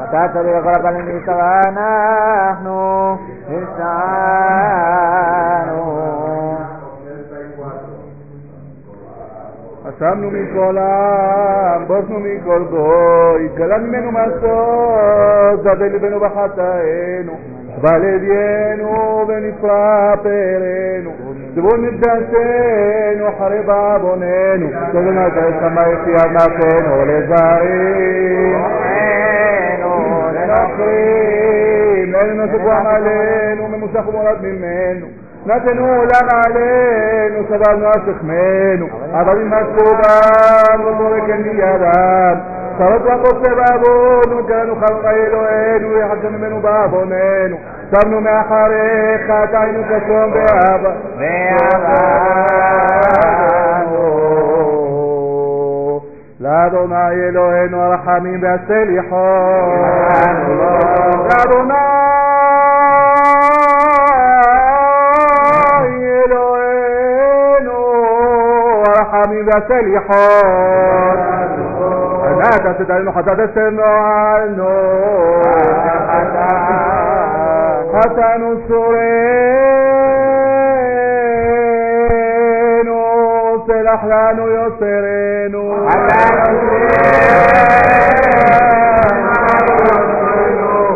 [0.00, 3.16] נתת לי לכל הפנים להישבע, אנחנו
[3.48, 3.80] נשאנו.
[9.88, 14.96] אסמנו מכל עם, בוסנו מכל גוי, התגלה ממנו מסור,
[15.62, 17.32] זדה לבנו בחטאינו,
[17.80, 21.12] בא לדינו ונפרע פארנו,
[21.54, 28.62] צבו נדעתנו אחרי בעווננו, תודה נתן שמאי צייר נפנו לזרים,
[30.34, 35.06] לנוכרים, אלינו שכוח עלינו, ממושך ומורד ממנו.
[35.46, 40.92] נתנו עולם עלינו, סבלנו על שכמנו, אבל אם עשו בם, לא
[42.80, 47.58] توجه قصة كانوا نجانو خلقيلو اينو يحجن منو بابو نينو
[47.92, 52.20] سمنو ما حريقة تاينو تسوم بابا بابا
[56.40, 59.26] لا دوناي الوهين ورحمين بسليحو
[61.28, 61.84] لا دوناي
[66.24, 67.68] الوهين
[68.88, 70.50] ورحمين بسليحو
[72.40, 72.64] והסליחות.
[72.64, 73.82] אנא תעשית עלינו חטאת אשתנו
[77.92, 79.40] חטאנו צורנו
[83.90, 85.86] מלך לנו יוצרנו.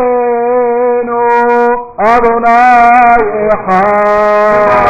[1.99, 3.24] Adonai
[3.55, 4.87] Echad.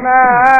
[0.00, 0.59] 们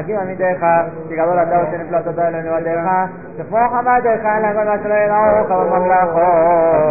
[0.00, 0.66] ועד שחכים עמיתך,
[1.08, 2.84] כי גדול אתה עושה נפלאות תודה אלוהינו עדיך,
[3.38, 6.22] שפוך עמדך, להכל מה שלא יראו, כבוד ממלכות.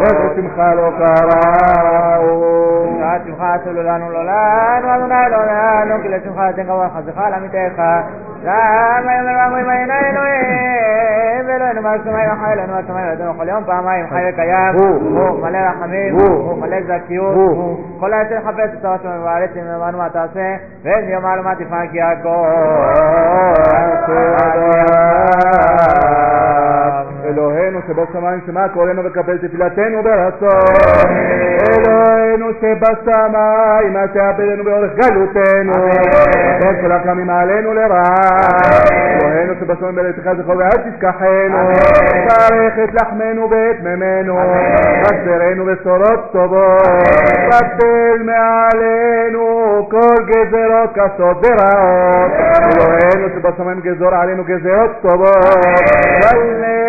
[0.02, 2.40] ושמחה לא קראו.
[3.04, 7.34] עד שמחה עשו לנו לא לנו, אדוני לא לנו, כי לשמחה אתן כבוד חסדך על
[7.34, 7.82] עמיתך.
[8.44, 14.24] למה יאמר ואמרים מעייני אלוהים, ואלוהינו מהשמיים החי אלינו מהשמיים ואתנו כל יום פעמיים חי
[14.30, 15.42] וקיים, הוא.
[15.42, 16.16] מלא רחמים.
[16.16, 17.36] הוא מלא זכיות,
[18.02, 22.46] خلاص حفظ التوسل المبارك من معلومات أسه وإن معلومات فاكيا كو
[27.30, 30.76] אלוהינו שבשמיים שמע קולנו וקבל תפילתנו ברצון.
[31.70, 35.74] אלוהינו שבשמיים אל תאבדנו באורך גלותנו.
[35.74, 36.82] אמן.
[36.82, 38.26] כל הקמים עלינו לרעה.
[39.22, 41.70] אלוהינו שבשמיים בלתך זכור ואל תשכחנו.
[42.28, 44.40] ברך את לחמנו ואת מימינו.
[45.02, 46.84] בשרנו בשורות טובות.
[47.48, 52.32] בטל מעלינו כל גזרות קשות ורעות.
[52.62, 55.56] אלוהינו שבשמיים גזור עלינו גזרות טובות.
[56.34, 56.89] מלא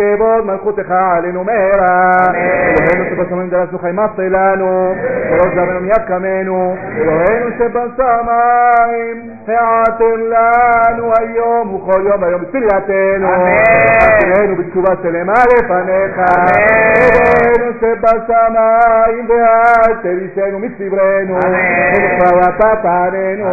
[0.00, 2.10] כבוד מלכותך עלינו מהרה.
[2.32, 4.94] אלוהינו שבשמיים דרשנו חיימס לנו.
[5.30, 6.76] וראש זרמנו מיד קמנו.
[6.96, 13.28] אלוהינו שבשמיים העתר לנו היום וכל יום והיום בתפילתנו.
[14.24, 16.20] אלוהינו בתשובה שלמה לפניך.
[16.96, 21.36] אלוהינו שבשמיים ואל תריסנו מצברנו.
[21.36, 23.46] ובכלל אתה תעננו.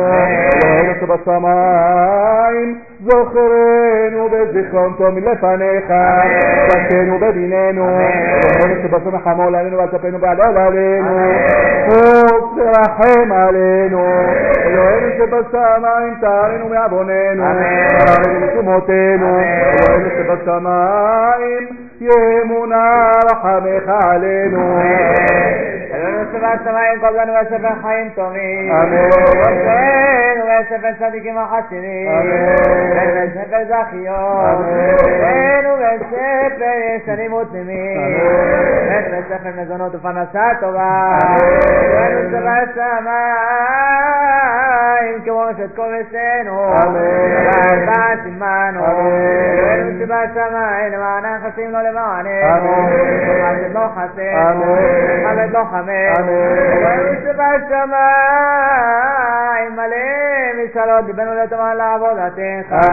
[0.64, 5.94] אלוהינו שבשמיים זוכרנו בזיכרון מלפניך,
[6.68, 8.00] בקנו בדיננו,
[8.56, 11.32] אלוהינו שבשמיים חמול עלינו ואל תפנו בעדו עלינו,
[11.88, 14.06] ותרחם עלינו,
[14.66, 17.44] אלוהינו שבשמיים תארנו מעווננו,
[17.90, 24.79] תארנו מתומותינו, אלוהינו שבשמיים ימונה רחמך עלינו.
[25.95, 28.73] אלוהינו שבשמיים קוב לנו בספר חיים טובים.
[28.73, 29.09] אמן.
[29.09, 32.09] ובנו בספר צדיקים החסידים.
[32.09, 32.55] אמן.
[32.93, 34.17] ובספר זכיות.
[34.19, 34.95] אמן.
[35.05, 38.01] ובנו בספר ישרים ותמימים.
[38.01, 38.21] אמן.
[39.05, 41.19] ובנו בספר מזונות ופרנסה טובה.
[41.23, 41.41] אמן.
[41.87, 43.03] ובנו שבשמיים
[45.25, 46.73] כמו שאת כובשנו.
[46.83, 46.97] אמן.
[47.47, 48.81] וארבעת עמנו.
[48.87, 48.93] אמן.
[49.59, 51.86] ובנו שבשמיים למען חסים לו למעננו.
[51.86, 51.86] אמן.
[51.86, 51.86] וחסד לא
[53.95, 54.51] חסר.
[54.51, 54.63] אמן.
[55.25, 56.13] וחסד לא חמר.
[56.19, 56.29] אמן.
[56.77, 58.13] ובנו שבשמיים
[59.73, 60.07] מלא
[60.65, 62.73] משאלות ליבנו לטובה לעבודתך.
[62.73, 62.93] אמן.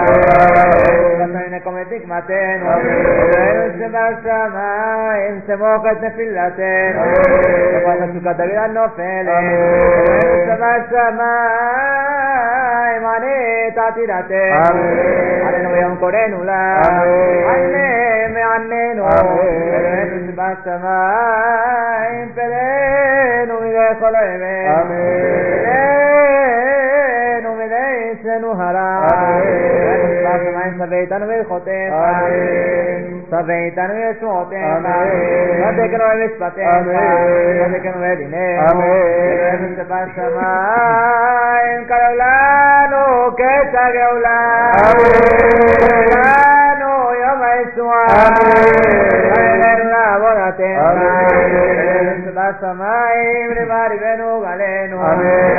[1.12, 2.74] ובשמיים נקום את נקמתנו.
[2.74, 3.06] אמן.
[3.36, 7.02] ובנו שבשמיים סמוך את נפילתנו.
[7.02, 7.14] אמן.
[7.74, 9.28] וכל חשוקת דוד הנופלת.
[9.28, 9.54] אמן.
[10.48, 11.42] ובנו שבשמיים
[13.06, 14.38] ענה את עתידתנו.
[14.72, 15.48] אמן.
[15.48, 16.82] עלינו ביום קורנו לה.
[16.90, 17.50] אמן.
[18.56, 19.06] ענה מעננו.
[19.06, 20.30] אמן.
[20.32, 24.78] ובנו שבשמיים פרנו מידי כל האמת.
[24.82, 24.96] אמן.
[27.42, 29.08] פרנו מידי אצלנו הרע.
[29.12, 29.42] אמן.
[29.42, 31.94] ובנו שבשמיים שווה איתנו ברכותיך.
[31.94, 32.32] אמן.
[33.30, 34.64] שווה איתנו ישועותיך.
[34.78, 35.10] אמן.
[35.76, 36.68] צדקנו במשפטיך.
[36.68, 36.94] אמן.
[37.66, 38.72] צדקנו בדינך.
[38.72, 38.84] אמן.
[39.54, 43.06] ובנו שבשמיים קרב לנו
[43.38, 44.72] קץ הגאולה.
[44.76, 46.53] אמן.
[47.63, 48.09] Israel.
[55.05, 55.55] Amen.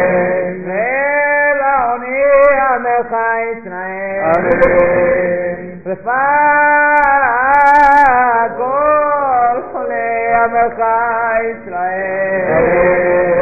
[12.55, 13.34] Amen.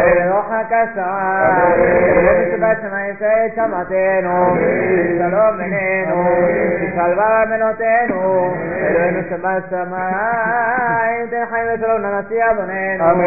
[0.72, 1.72] אמן.
[2.16, 4.56] ובשבת שמיים שאת שמעתנו.
[5.18, 6.24] שלום בינינו.
[6.96, 8.54] שלווה במנותינו.
[8.82, 13.12] אלוהינו שבשמיים תן חיים ושלום לנשיא אדוננו.
[13.12, 13.24] אמן.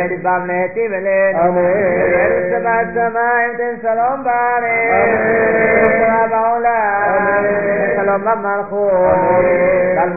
[0.00, 1.38] ונדבם להיטיב אלינו.
[1.38, 4.92] אלוהינו שבשמיים תן שלום בארץ.
[4.92, 5.80] אמן.
[5.82, 7.14] ושלום בעולם.
[7.18, 7.44] אמן.
[7.92, 9.38] ושלום במלכות.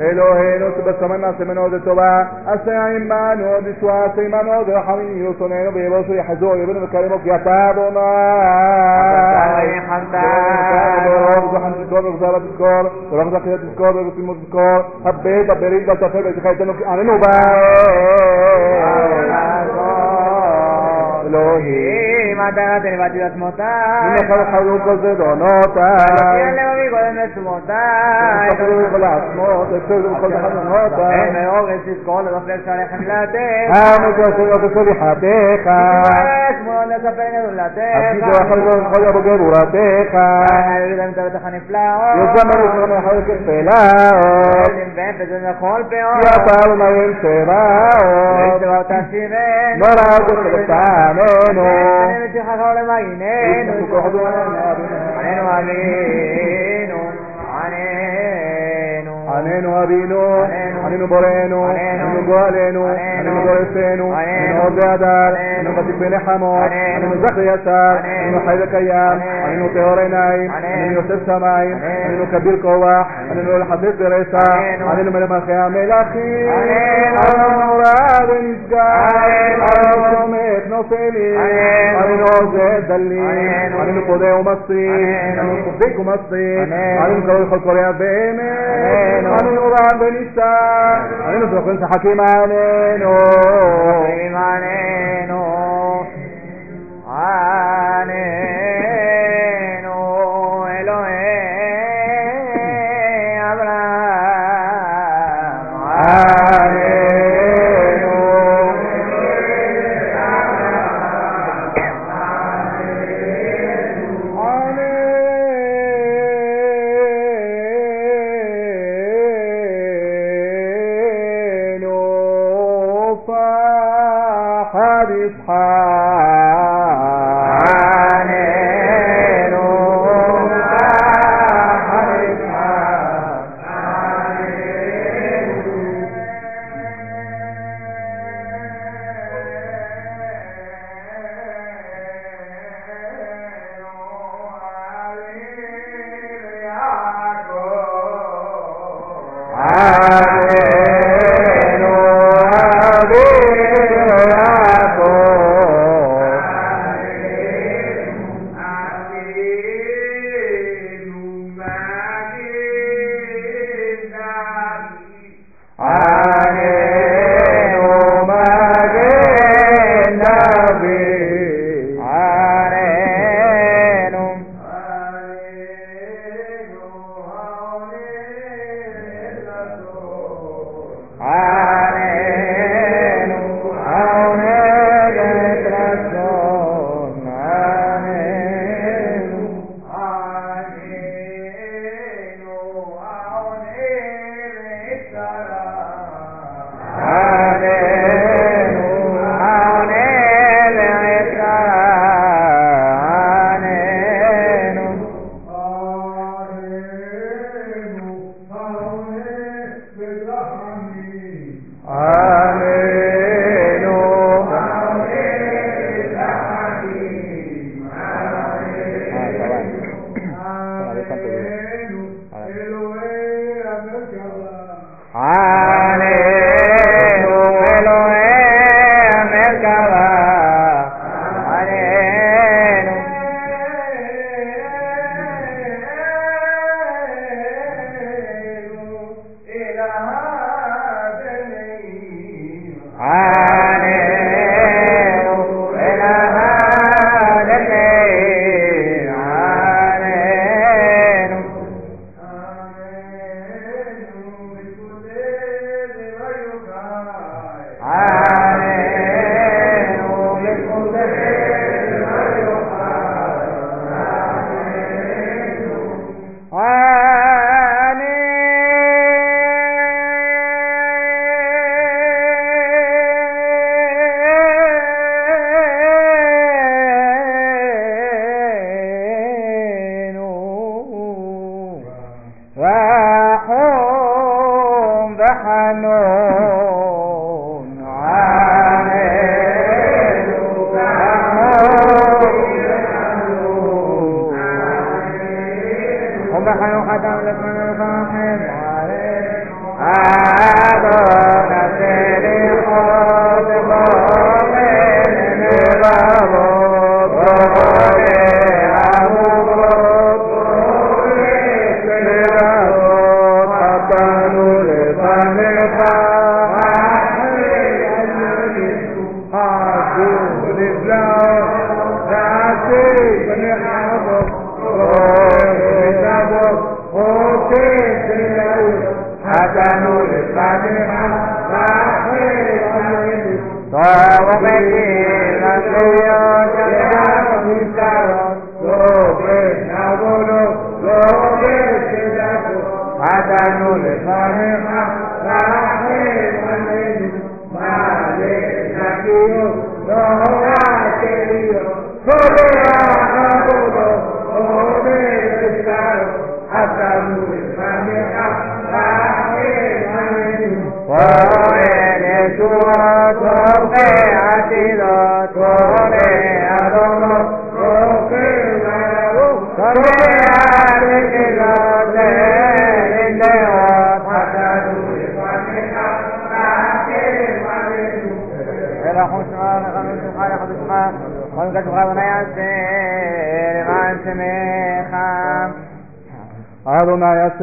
[0.00, 5.32] אלוהינו שבשמיים נעשה ממנו עוד טובה, עשה עמנו עוד ישועה, עשה עמנו עוד רחמים יהיו
[5.38, 7.98] שונאינו ביבושו יחזור אויבינו וקרימו כי אתה אדוני.
[11.04, 16.72] ברוך זכן תזכור ובזרה תזכור, ברוך זכייה תזכור ובסימו תזכור, הבט הברית והטפל וישך איתנו
[16.78, 17.28] כי עננו בה.
[21.28, 24.09] אלוהים, אם אתה נתן לבתי עצמותיי.
[24.09, 25.97] ממך לחלו כל זדונותיי.
[26.17, 28.49] תן לבבי קודם לשומותיי.
[28.49, 31.21] תחזרו בכל העצמות, תחזרו בכל תחנונותיי.
[31.21, 33.37] אין מאורץ תזכור לדופק שעליכם לתת.
[33.75, 35.69] עמוד ועשו יחסו בחתך.
[36.59, 37.77] שמאל לספר גדולתך.
[38.11, 40.15] עשיתו אחר כך לכל יבוא גבורתך.
[40.83, 42.15] נגיד להם את הנפלאות.
[42.15, 44.71] יוזם לנו אחר כפלאות.
[44.95, 46.25] ואפס וכל כי פאות.
[46.35, 48.55] אתה אלוהים צבאות.
[48.55, 49.33] וצבאות תשיבנו.
[49.77, 50.39] נורא וחלקנו.
[50.39, 51.43] ותשכח למגיננו.
[51.43, 51.43] עננו אבינו.
[51.43, 51.43] עננו.
[51.43, 51.51] עננו אבינו, עננו.
[51.53, 52.22] עננו בורנו,
[55.53, 56.82] Hallelujah.
[59.33, 62.87] עננו גואלנו, עננו.
[63.19, 64.15] עננו גואלתנו, עננו.
[64.15, 65.77] עננו עוד באדר, עננו.
[65.77, 66.71] ותיק בנחמות,
[67.21, 68.19] זך וישר, עלינו.
[68.19, 69.19] עלינו חי וקיים.
[69.45, 70.51] עלינו טהור עיניים.
[70.51, 71.77] עלינו יוסף שמיים.
[72.05, 74.89] עלינו כביר כוח, עלינו לחפש ברשע, עלינו.
[74.89, 76.47] עלינו מלך מלכי המלכים,
[77.59, 77.93] נורא
[78.29, 78.79] ונשגב,
[79.23, 79.63] עלינו.
[79.75, 81.39] עלינו סומך נופלים.
[81.97, 83.73] עלינו עוזר דלים.
[83.81, 84.33] עלינו פודה.
[85.39, 87.03] עלינו צדיק ומסריק, עלינו.
[87.03, 95.31] עלינו קרוב לכל קורע באמת, ومن أبعد لسان ونسوق حكيمانين حكيمانين
[97.09, 98.92] آنين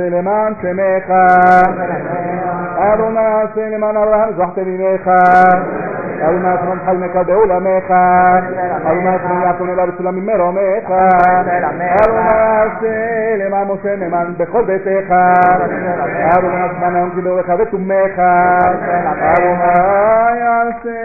[0.00, 1.26] سليمان سميخا.
[2.92, 3.16] ارون
[3.54, 5.22] سليمان ارون زحت بميخا.
[6.22, 7.90] אברהם זכת ממך, אדוני יעשה ממך למך בעולמך,
[8.84, 16.94] אדוני יעשה יעקב אליו בסולם ממרומך, אדוני יעשה למען משה נאמן בכל ביתך, יעשה למען
[16.96, 18.18] היום כברך ותומך,
[19.20, 19.60] אדוני
[20.40, 21.00] יעשה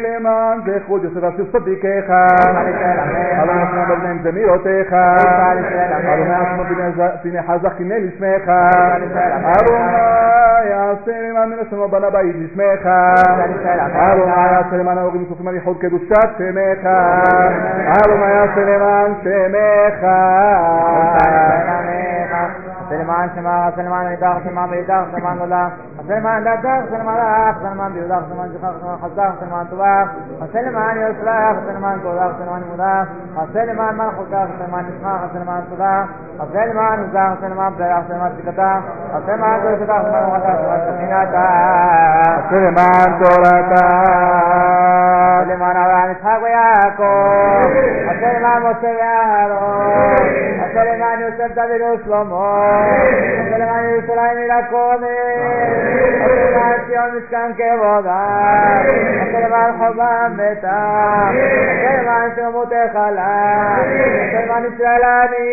[0.00, 8.48] למען זכות יוסף אשר צדיקך, יעשה למען בבניהם זמירותיך, אדוני יעשה פיני חזק הנה לשמך,
[9.44, 10.15] אדוני
[11.08, 16.86] יעשה למען מנשמו בנה בית לשמך, אדוני יעשה למען ההורים סופים על ייחוד קדושת שמך,
[18.04, 20.06] אדוני יעשה למען שמך.
[22.88, 25.38] סלמן שמע, סלמן נידח, סלמן בידח, סלמן
[26.08, 30.08] سلمان داتاخ سلمان راخ سلمان بيوداخ سلمان جخاخ سلمان خزاخ سلمان تباخ
[30.52, 33.06] سلمان يوسلاخ سلمان كوداخ سلمان مداخ
[33.54, 36.06] سلمان من خزاخ سلمان اسماخ سلمان صداخ
[36.52, 38.80] سلمان وزاخ سلمان بداخ سلمان سكتاخ
[39.26, 41.46] سلمان كوشتاخ سلمان وخاخ سلمان سكيناتا
[42.50, 43.86] سلمان كوراتا
[45.48, 47.70] سلمان عوان اسحاق وياكوب
[48.20, 50.16] سلمان موسى وياهارون
[50.74, 52.86] سلمان يوسف داود وشلومون
[53.50, 58.86] سلمان يوسف رايم الى كومي يوم مسكن کے بغار
[59.16, 60.78] مسلمان حمام میں تھا
[61.34, 63.32] مسلمان سے موت خلا
[63.80, 65.48] مسلمان اسرائیلانی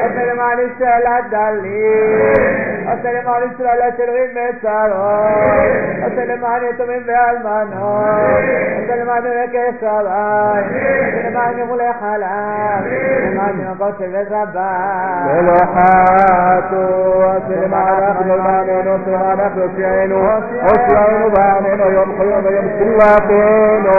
[0.00, 1.92] مسلمان اسرائیل دالی
[2.86, 5.02] مسلمان اسرائیل چلوی میں سارو
[6.02, 7.92] مسلمان تمہیں بیال مانو
[8.76, 12.34] مسلمان میں کے سوال مسلمان میں ملے خلا
[12.86, 14.68] مسلمان میں قوس الربا
[15.26, 15.58] ولو
[19.06, 23.94] القرآن تسعينه أسلم ضامن يلقي ويمسي ويقينه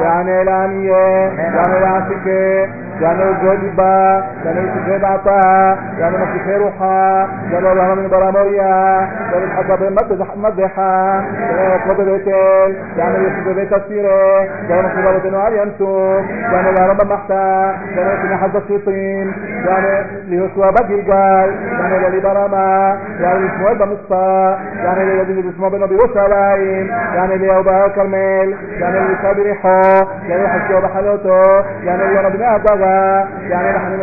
[0.00, 2.68] يعني لم يعني لا شكي
[3.00, 10.22] يعني جلبا يعني تخير عطا يعني ما تخيرها يعني الله من برامويا يعني الحق بمد
[10.36, 17.12] مزحا يعني قد بيتل يعني يخذ بيت السيرة يعني مصيبة وتنوار ينسوب يعني الله رب
[17.12, 19.32] محتا يعني يكون حد الشيطين
[19.66, 27.38] يعني ليسوى بجلقال يعني للي براما يعني لسموه بمصطا يعني للي بسموه بنبي وسلايم يعني
[27.38, 29.82] ليوبا كرميل يعني لسابريحو
[30.28, 31.42] يعني حسيو بحلوتو
[31.84, 32.87] يعني الله ربنا أبغى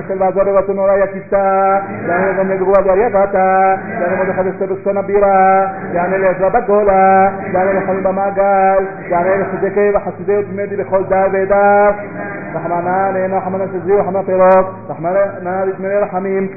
[0.00, 5.66] אשר בעזור רבתו נורא יקיסה, יענה גם לגרוע בר יבתה, יענה מרדכי אסתר בשכון הבירה,
[5.92, 11.90] יענה לעזרה בגולה, יענה לחמים במעגל, יענה לחזקי וחסידי ותמדי בכל דר ודר,
[12.54, 16.48] רחמנא עלינו, רחמנא שזי ורחמנא פירות, רחמנא לתמרי רחמים,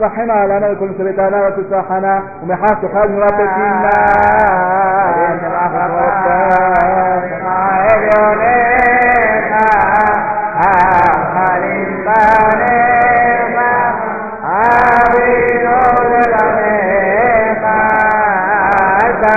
[0.00, 3.90] רחם עלינו לכל מסביתנה ותצחנה, ומחר תאכל נורא תקינה.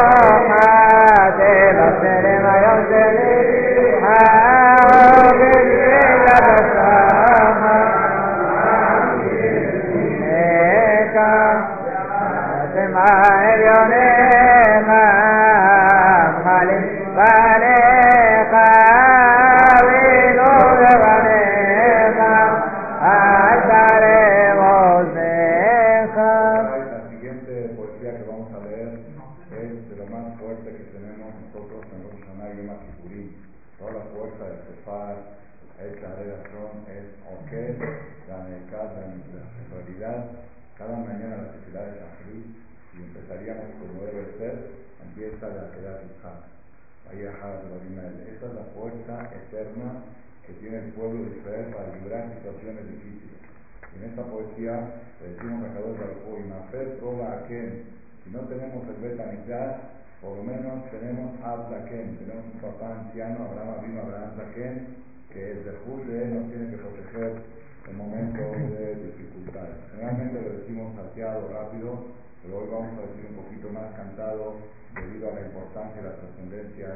[56.59, 57.83] hacer toda aquel.
[58.23, 59.77] Si no tenemos el beta Betamigdash,
[60.21, 64.87] por lo menos tenemos Abdaken, tenemos un papá anciano, Abraham Abino Abraham Zaken,
[65.33, 67.41] que el de él nos tiene que proteger
[67.89, 69.75] en momentos de dificultades.
[69.91, 72.05] Generalmente lo decimos salteado, rápido,
[72.43, 74.57] pero hoy vamos a decir un poquito más cantado
[74.93, 76.87] debido a la importancia y la trascendencia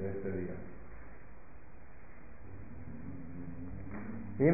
[0.00, 0.54] de este día.
[4.36, 4.50] y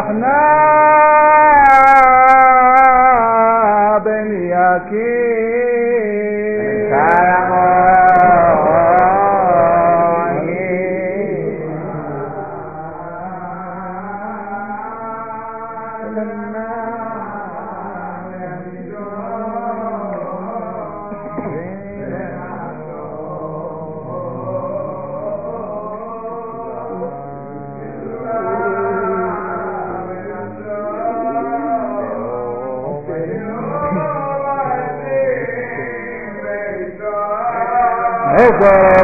[0.00, 0.30] الرحمن
[4.04, 5.29] بن يكين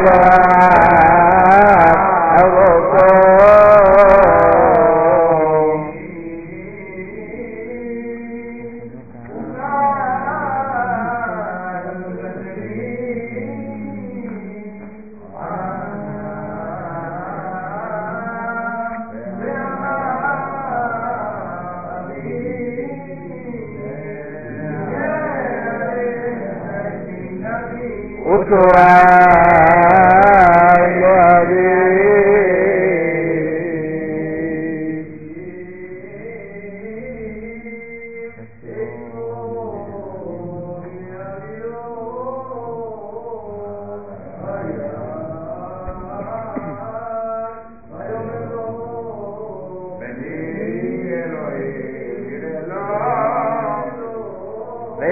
[0.07, 0.46] ولا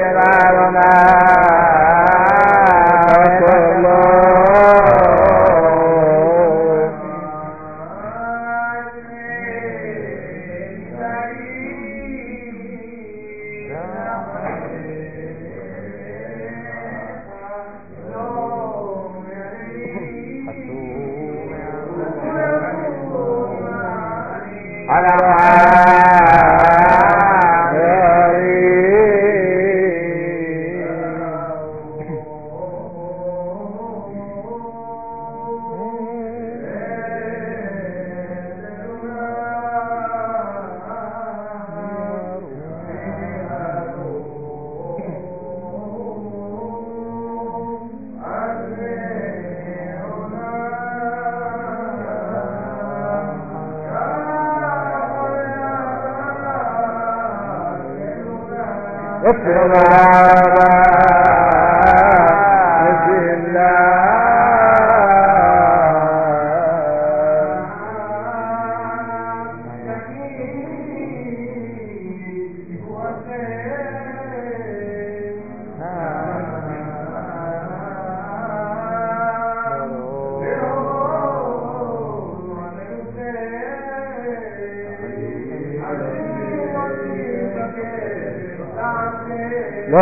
[0.05, 1.54] llevaron a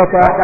[0.04, 0.43] الخطأ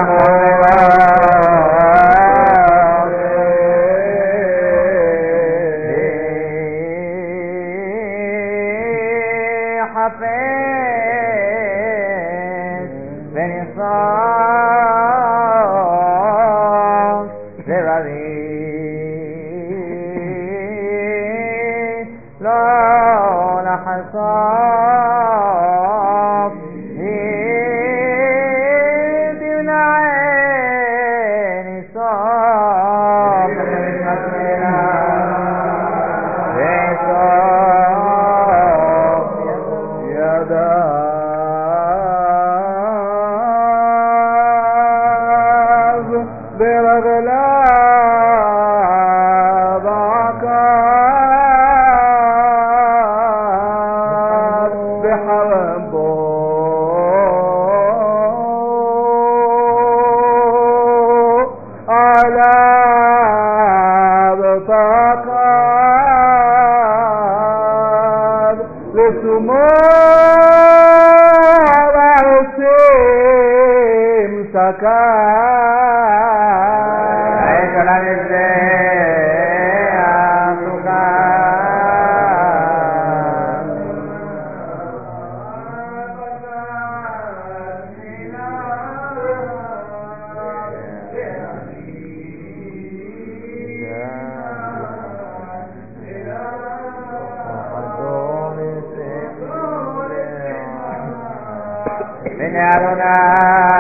[102.57, 103.80] Adonai.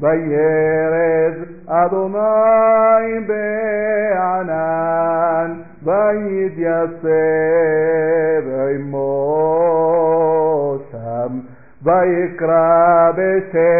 [0.00, 1.34] וירד
[1.66, 3.20] אדוני
[4.16, 5.50] בענן
[5.82, 7.06] ויתייצב
[8.74, 9.18] עמו
[10.92, 11.32] שם
[11.82, 13.75] ויקרא בשם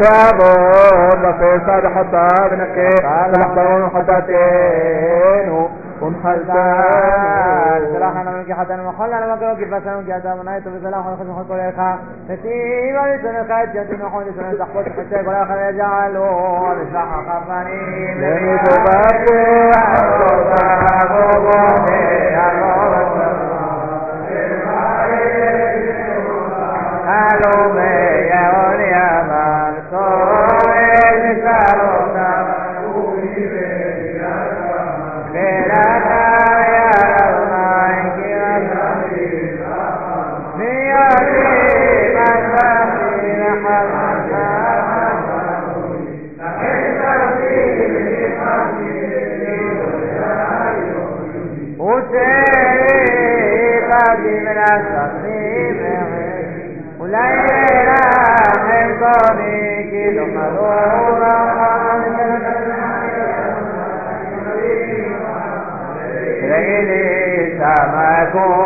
[0.00, 0.38] الشعب
[1.22, 5.68] بقيصر حتى ابنك فلحظون حدتين
[6.02, 11.98] ونحلتان سلاحنا من جحتنا وخلنا لما كنوك فسنو جاتا ونايتو بسلاح ونخش من خطو ليخا
[12.30, 19.70] نسيب لسنو خيط جاتين وحون لسنو تحقوش حسيك ولا خلا يجعلوا لسلاح خفانين لن تبكي
[19.76, 22.96] أنفسها وضعها الوضع
[27.06, 27.92] Hello, me,
[28.28, 29.35] yeah,
[68.38, 68.65] Oh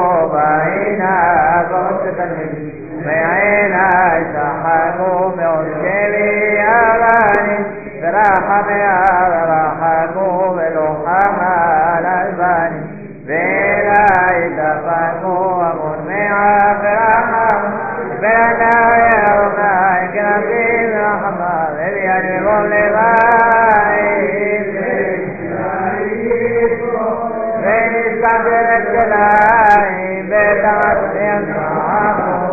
[31.16, 32.49] and the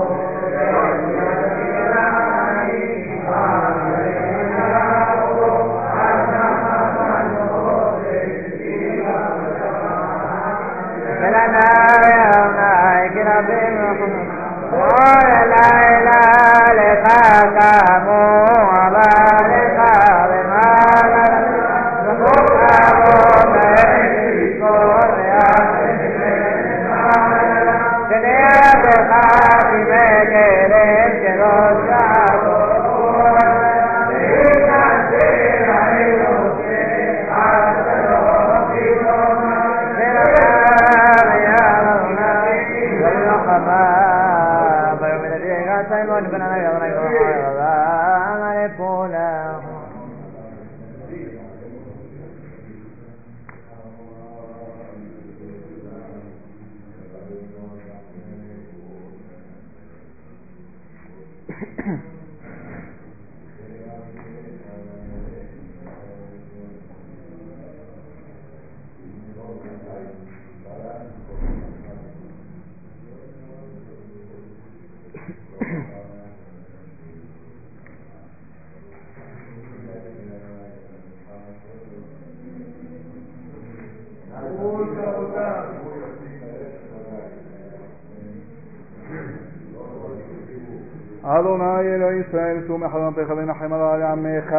[92.18, 94.56] ישראל, שום מחלונתך ונחם על עמך.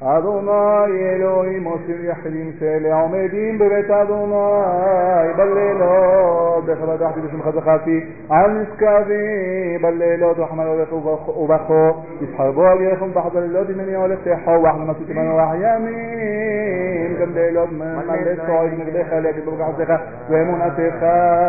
[0.00, 5.32] אדוני אלוהים עושים יחידים שאלה עומדים בבית אדוני.
[5.36, 9.78] בלילות, בכבוד תחתי בשמך זכרתי, על נשכבי.
[9.82, 10.92] בלילות רחמן הולך
[11.36, 16.71] ובכו, יסחר בו על ירחם ובחד הלילות ממני הולך תחוח, ומסית ממנו רח ימים,
[17.24, 20.00] بالليلات من للصعيد مجدها لكن بمقعدك
[20.30, 21.02] ومنافقك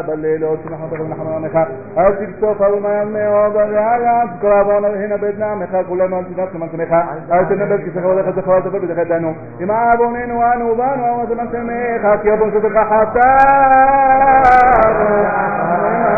[0.07, 1.67] بالليلات نحن تقول نحن ونخا
[1.97, 7.65] أتك سوفر ما يمي وضع يا أسكرابون هنا بيتنا مخا كلنا أنتنا من سمخا أتنا
[7.75, 12.77] بك سخوا لك سخوا لك بك دخدانو إما أبونين وانو بانو وزمان سمخا كيبون سبك
[12.77, 13.29] حتى
[14.99, 15.25] من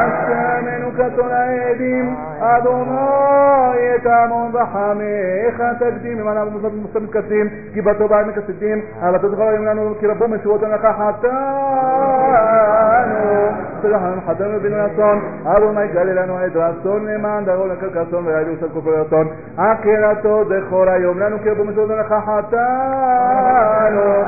[0.06, 3.41] أسكر منك تنعيدين חטאנו, עמנו כתון העדים,
[3.81, 9.43] אדוני את המון רחמך תקדים, אם אנחנו מוסד מתכסים, כי בטובה הם מקסדים, אבל תזכר
[9.43, 11.31] היום לנו, כי רבו משורות לך חטאנו,
[13.83, 18.69] שלחנו חטאנו בנו אסון, אדוני גלה לנו את רצון למען דרו לקרק אסון וידעו של
[18.69, 19.29] כופר רצון,
[19.59, 24.23] הכרתו זכור היום לנו, כי רבו משורות לך חטאנו,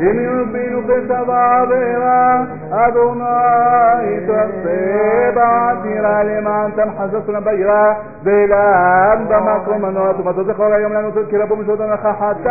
[0.00, 10.73] אם ירבינו בסבא עבירה, אדוני תעשה בעתירה למען תמחזתנו בעירה, ולעם במקום מנוע, תומתו זכור
[10.73, 12.47] היום לנו, כי רבו משורות לך חטאנו,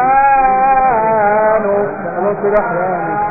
[2.24, 3.30] לא סלח לנו.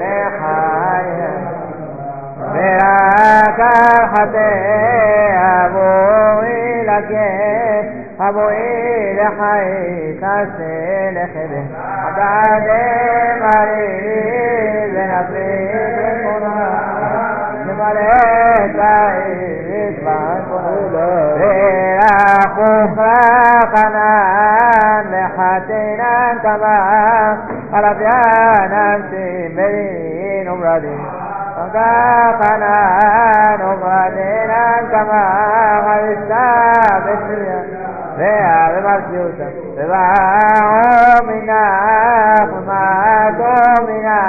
[2.60, 3.60] براك
[4.14, 4.50] حتى
[5.64, 7.12] أبوي لك
[8.20, 10.20] أبوي لحيك
[10.56, 11.64] سلخبه
[12.04, 12.68] عدد
[13.42, 16.78] مريض نفريد القرآن
[17.66, 18.78] لملك
[19.88, 20.42] إسبان
[21.40, 22.56] براك
[23.74, 24.12] خلقنا
[25.10, 26.76] لحتنا كما
[27.72, 30.89] ربيانا نفسي بين أمرادين
[31.75, 32.77] رزقنا
[33.55, 35.23] نفادينا كما
[35.87, 37.63] غيثا بسريا
[38.17, 40.13] فيها بمرس يوسف سباع
[41.27, 41.65] منا
[42.53, 42.85] وما
[43.87, 44.21] منا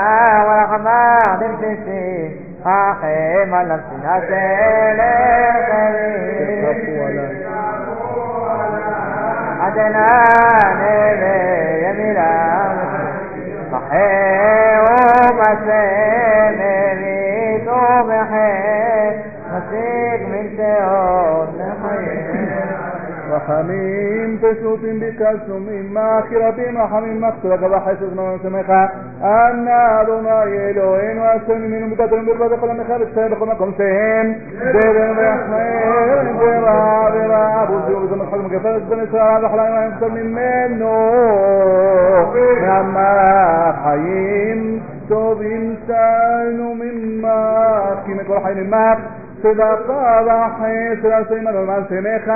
[0.47, 2.31] ورحمة من سنسين
[2.67, 5.33] أخيم لنفسنا سيلي
[9.67, 10.13] أدنى
[10.81, 12.33] نبي يميلا
[13.73, 14.62] صحيح.
[19.72, 21.48] مسيك من تيون
[23.32, 28.90] رحمين بسوط بكسم ماخرة بمحم مقصرة بحسس من سمخة
[29.24, 34.36] أنا دونا يلوين وأسلم من مبتر بالبدء قلم خالد سيد قلنكم سيهم
[34.72, 40.34] دير الرحمن برا برا أبو زيو بزمن حكم كفاز بن إسرائيل هذا حلائم ينصر من
[40.34, 40.92] منه
[42.62, 42.98] نعم
[43.84, 47.28] حيين טוב אינסנו ממך,
[48.06, 49.00] כי מקור חי ממך,
[49.43, 50.19] צדקה
[51.19, 52.33] עשה עמנו למען שמך,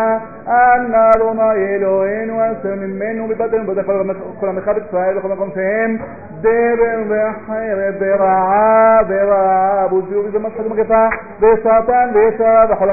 [0.48, 3.86] אנא אדוני אלוהינו אשר ממנו מבטנו בדרך
[4.40, 5.96] כל עמך בישראל בכל מקום שהם
[6.40, 11.06] דבר וחרב ורעה ורעה בוזיו וזמת חג מגפה
[11.40, 12.90] ושטן וישר וכל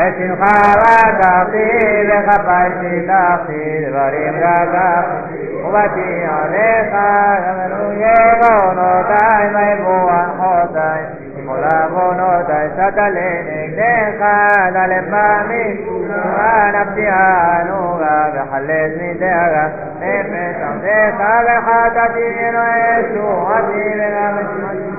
[0.00, 7.36] بسنخارا تقدیر خفشی تقدیر بریم را تقدیر خوبتی علیقا
[7.70, 8.04] روی
[8.40, 11.02] گونو تای میبوان خوتای
[11.46, 15.78] مولا گونو تای ستلین اگدیقا دلب مامی
[16.08, 19.66] سوان ابتیا نوغا بحلت میتیغا
[20.02, 24.89] ایفی سمتیقا بحاتا تیرو ایسو عطیر غمشن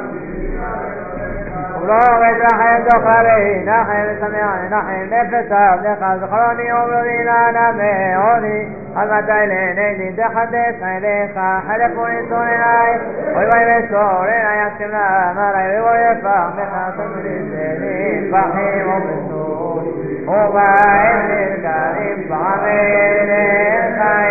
[1.81, 8.67] مراغت رحم دخلی نحن سمعان نحن نفساب لقد خراني ومرين أنا ميوني
[8.97, 11.37] حلمت إليني لتحدث إليك
[11.69, 12.57] حلف إنسوني
[13.35, 22.91] ويوي بسورنا يكتمنا مرأي ويفع بخاص من السنين فحيم بسوري وبعين الكريم بعمل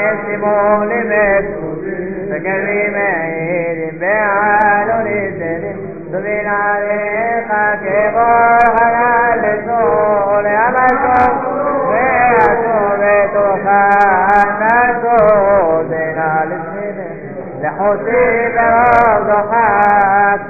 [0.05, 11.32] يسمو لمسوري فكريم عيد بعالو لسنين دبیناره خاک بار حلال سول عمل کن
[11.89, 17.11] به به تو خاندر تو دینال سیده
[17.62, 20.41] لحسی براز و خاک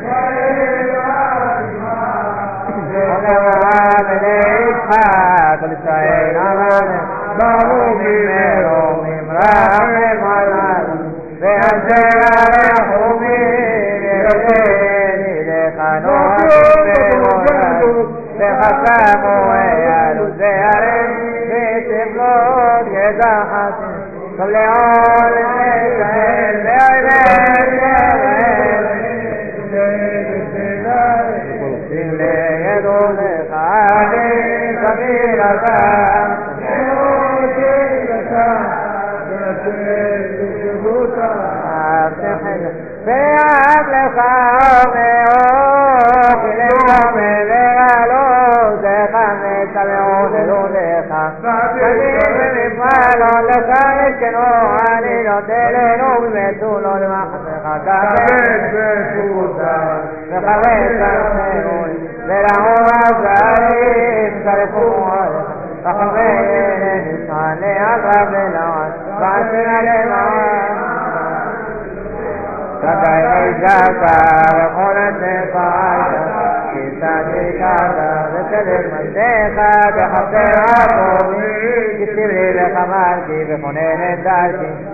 [2.94, 6.88] ونوام لیش خاک لسائل عمل
[7.40, 13.36] بابو میرو ممرام مالان به همسرار خوبی
[14.00, 14.89] میرو
[15.98, 17.40] no hacemos
[46.80, 50.76] قوم ذلوا دخم يتبعون دون
[52.78, 53.70] فعلوا لك
[54.00, 57.78] يسكنوا علينا تلينوا بمتونوا لما خسرها
[60.30, 65.44] بخويت المسلمون بلهم أفعالهم سرقوها
[65.84, 70.90] فخويت صالحا قبلها فأسنا لموت
[72.82, 76.39] فكيف جاء فارقون التقاعد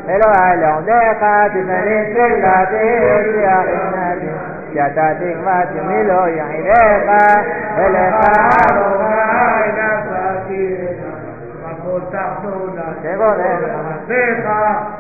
[0.10, 0.90] إلو أعلمك
[1.54, 2.92] تسنين سلاتي
[4.74, 4.88] يا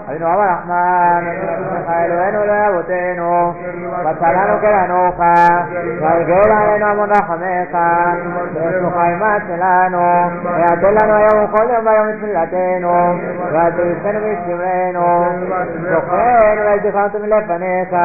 [0.09, 1.24] אבינו אמר רחמן,
[1.89, 3.55] אלוהינו לאבותינו,
[4.05, 5.19] מצאנו כלנוך,
[6.01, 7.78] והרגעו עלינו עמוד רחמך,
[8.55, 10.03] ונשמוך עימת שלנו,
[10.45, 13.15] ויעתו לנו היום וכל יום ויום מתפילתנו,
[13.47, 15.24] ותלפנו בשברנו,
[15.81, 17.97] זוכרנו וזכרנו מלפניך,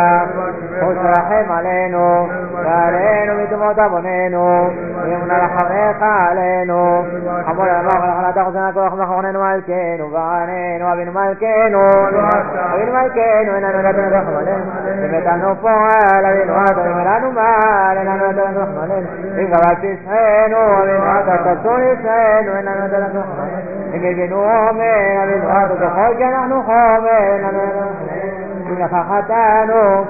[0.78, 7.04] ושרחם עלינו, ועלינו מטומאות עווננו, ואמונה רחמך עלינו,
[7.46, 13.72] חמור על המוח ולחלת החוסן הכוח מחורננו מלכנו, ועננו אבינו מלכנו, il marcheno e la
[13.72, 20.84] nota rahmalen e metano poala e nota verano male la nota rahmalen e gavati seno
[20.86, 25.90] e nota tasoni seno e la nota rahmalen e che viene uome e nota che
[25.94, 30.08] foglia nahnu home e la nota rahmalen e khahatano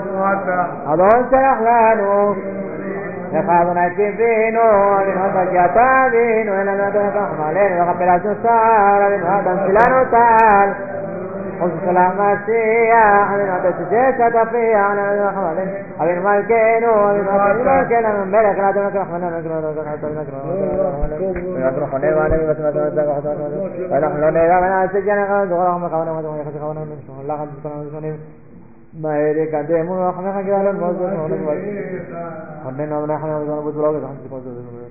[0.85, 2.59] adon sarahlano
[3.33, 10.73] لخاضنا كبينو لنهضا جاتابينو إلى نهضا فخمالين وقبل أسنصار لنهضا سلانو تال
[11.61, 15.57] قلت سلام السيا عن عبد جيت تفيا عن محمد
[15.99, 20.71] أبي الملكين ومن أبي الملكين من ملك لا تملك رحمنا ملك لا تملك رحمنا
[23.91, 27.75] ونحن لا من السجن قد غرهم قونا وزمن يخشى قونا من شمال الله قد بكنا
[27.75, 28.19] مزمنين
[29.01, 31.43] ما يريك أن تأمون ورحمنا خجالا وزمن ونحن
[32.65, 34.90] ونحن ونحن ونحن ونحن ونحن ونحن ونحن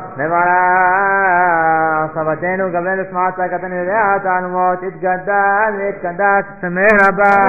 [0.25, 7.45] נברך סבתנו גבל ושמעת צעקתנו יודע תעלמות יתגדל ויתקדש שמר הבא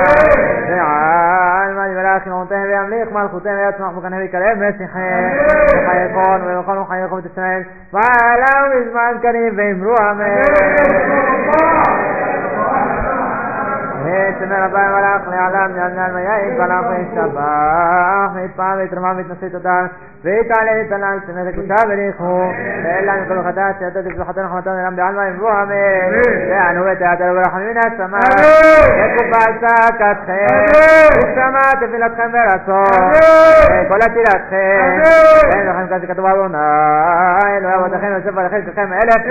[0.69, 5.32] ועל מה יברך אמונותיהם וימליך מלכותיהם ויצמח בקנה ויקרב משיחיהם
[5.66, 7.62] וחיי כל ובכל בית ישראל
[7.93, 10.43] ועליו בזמן קריב ואמרו אמן
[14.12, 19.89] اسم الاباء والاخ يعلم لأن الملائكه والاخ الشباح الطابت رمام التنسيط الدار
[20.24, 22.51] بيت عليه تنال سنة الكتاب ريخو
[23.01, 25.68] إلا أن كل خطاة سيادة في حتى رحمة الله الأمد علم المبوهم
[26.48, 28.20] لأن هو تعالى ورحمة من السماء
[28.98, 32.84] يكفى ساكت خير السماء تفلت خمرته
[33.89, 35.02] كل تلات خير
[35.55, 36.62] إن رحمة كاسي كتبارونا
[37.59, 39.26] إلو يا ودخين وسفر خير سخيم ألف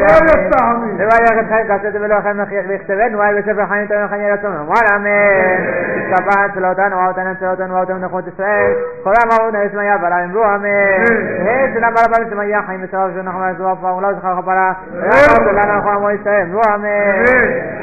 [1.00, 5.82] رواية خير كاسي تبلو خير مخيخ بيختبن وعي بسفر حين تبين خير يتمنى Amárame.
[6.12, 8.74] capaz, la OTAN, va a tener la OTAN, va a tener una ישראל,
[9.04, 11.04] כל המהות הישמעיה בלה אמרו אמן.
[11.44, 14.74] וסלם בלה בלה ישמעיה חיים וסבב של נחמן יזרוע פעם ולא זכר חפלה.
[14.94, 17.24] ואמרת לנו אנחנו עמו ישראל, אמרו אמן.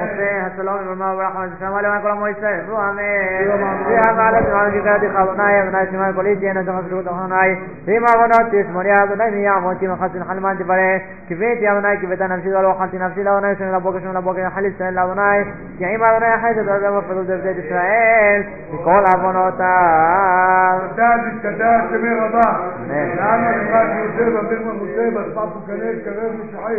[0.00, 3.82] עושה השלום ולמה וברחמה ושמע למען כל עמו ישראל, אמרו אמן.
[3.86, 7.56] ואמר לך שמענו שקראתי חלוני אבני שמעי פוליטי אין הזכר שלו תחנוני.
[7.86, 10.98] ואם עוונות תשמוני אדוני מי יעמוד שמחצין חלמן תברא.
[11.28, 15.44] כביתי אדוני כביתה נפשי ולא אכלתי נפשי לאדוני שם לבוקר שם לבוקר יחל ישראל לאדוני.
[15.78, 18.42] כי אם אדוני יחל את גם בפרדות בבית ישראל,
[18.72, 20.78] מכל עוונותיו.
[20.94, 22.50] תדעת ותדעת שמי רבה.
[22.76, 23.16] אמן.
[23.16, 26.72] לעם הנבד יוסף, אביר מנוסה, בספר פוקנה, קרב ושוחק.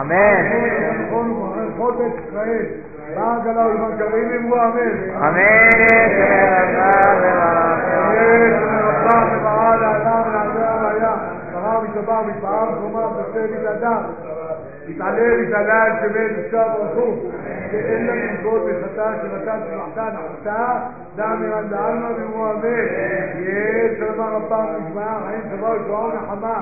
[0.00, 0.50] אמן.
[1.76, 2.66] חוטאת ישראל.
[3.16, 4.94] מה הגלה ובמקרים אמרו אמן.
[5.16, 5.70] אמן.
[7.94, 11.14] שמי רבה ומעלה, אדם, לעזר, היה,
[11.52, 14.02] שרה משבר, מפעם, חומה, בסביב, אדם.
[14.88, 17.18] يتعلم يتعلم بين الشاب وشوف
[17.72, 20.82] إلا من كل فتاة شبتات شبحتان حتى
[21.16, 22.88] دعمي من دعمنا بموامين
[23.38, 26.56] يسر ربا ربا مجمع عين سبا شعون حما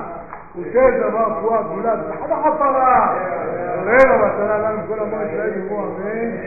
[0.59, 3.15] وشيز ما قوات ولاد حدا حطرا
[3.85, 6.39] غير ما سلام كل ما شيء بموامين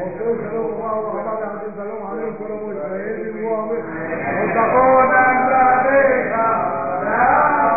[0.00, 3.84] وكل سلام الله وحبا عبد السلام عليكم كل ما شيء موامين
[4.42, 6.32] وتقونا بذلك
[7.02, 7.75] لا.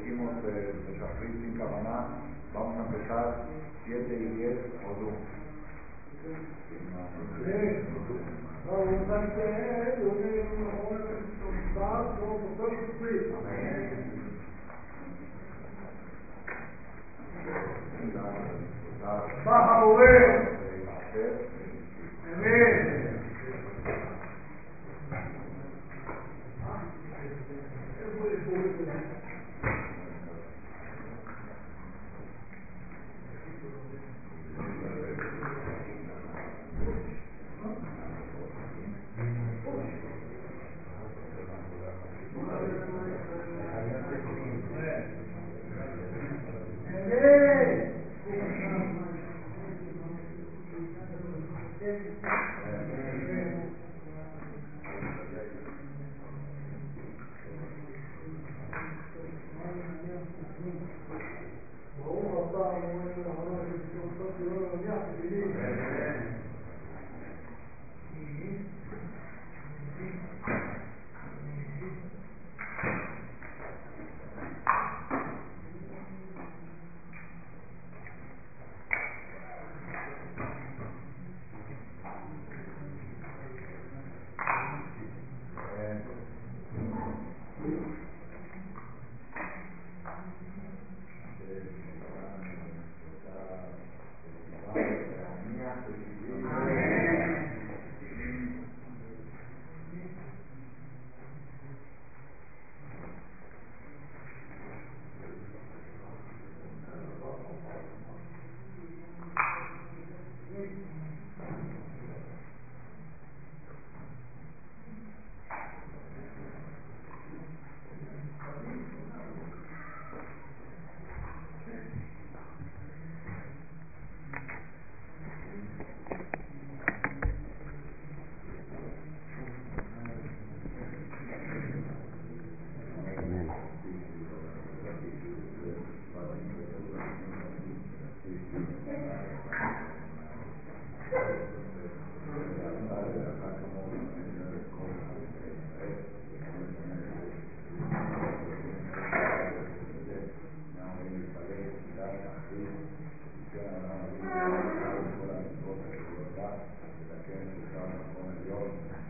[0.00, 2.08] dijimos de Shafrit sin Kamaná,
[2.54, 3.44] vamos a empezar
[3.86, 5.14] 7 y 10 Odum.
[19.44, 20.60] Bahaweh.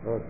[0.03, 0.23] Good.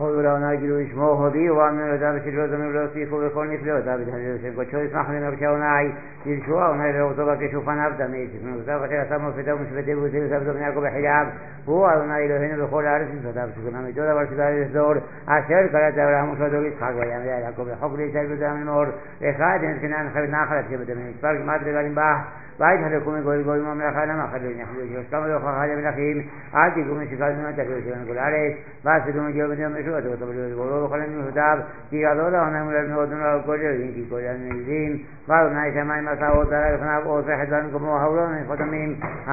[0.00, 3.80] خود خداوند گروش ما خودی و آن من در را من راستی خوب خونی فلو
[3.80, 5.92] در بدن شد گوش چوی سمح من بچا و نعی
[6.24, 8.86] دل شو و نه رو تو با که شو فن ابدا میش من زا و
[8.88, 11.26] خیر تمام فدا مش دیو و زیر زبد من کو به حجاب.
[11.66, 15.02] هو و نه اله نه بخور عرض زدا بس نمی تو در ورش در زور.
[15.28, 18.56] اشر کرد در هم شد و خاک و یم یا کو به حق ریسل بدم
[18.64, 18.88] نور
[19.20, 22.16] اخاد ان کنن خیر ناخرت که بدم فرق مدرگاریم با
[22.59, 27.55] בית הלכו מגוי גוי ממלכה למה חדו ינחלו יושכם להוכחה למלכים אל תיגעו משקל תנועת
[27.55, 28.53] תקלו שלנו כל הארץ
[28.83, 31.57] ועשיתו מגיעו בדם משוע תבואו תבואו תבואו בכל נמותיו
[31.89, 36.71] כי גדול העונה מול מאוד נורא כל ירדים כי כל ילדים ואדוני שמיים עשה אותה
[36.71, 38.95] לפניו עושה חדלן כמו העולם חותמים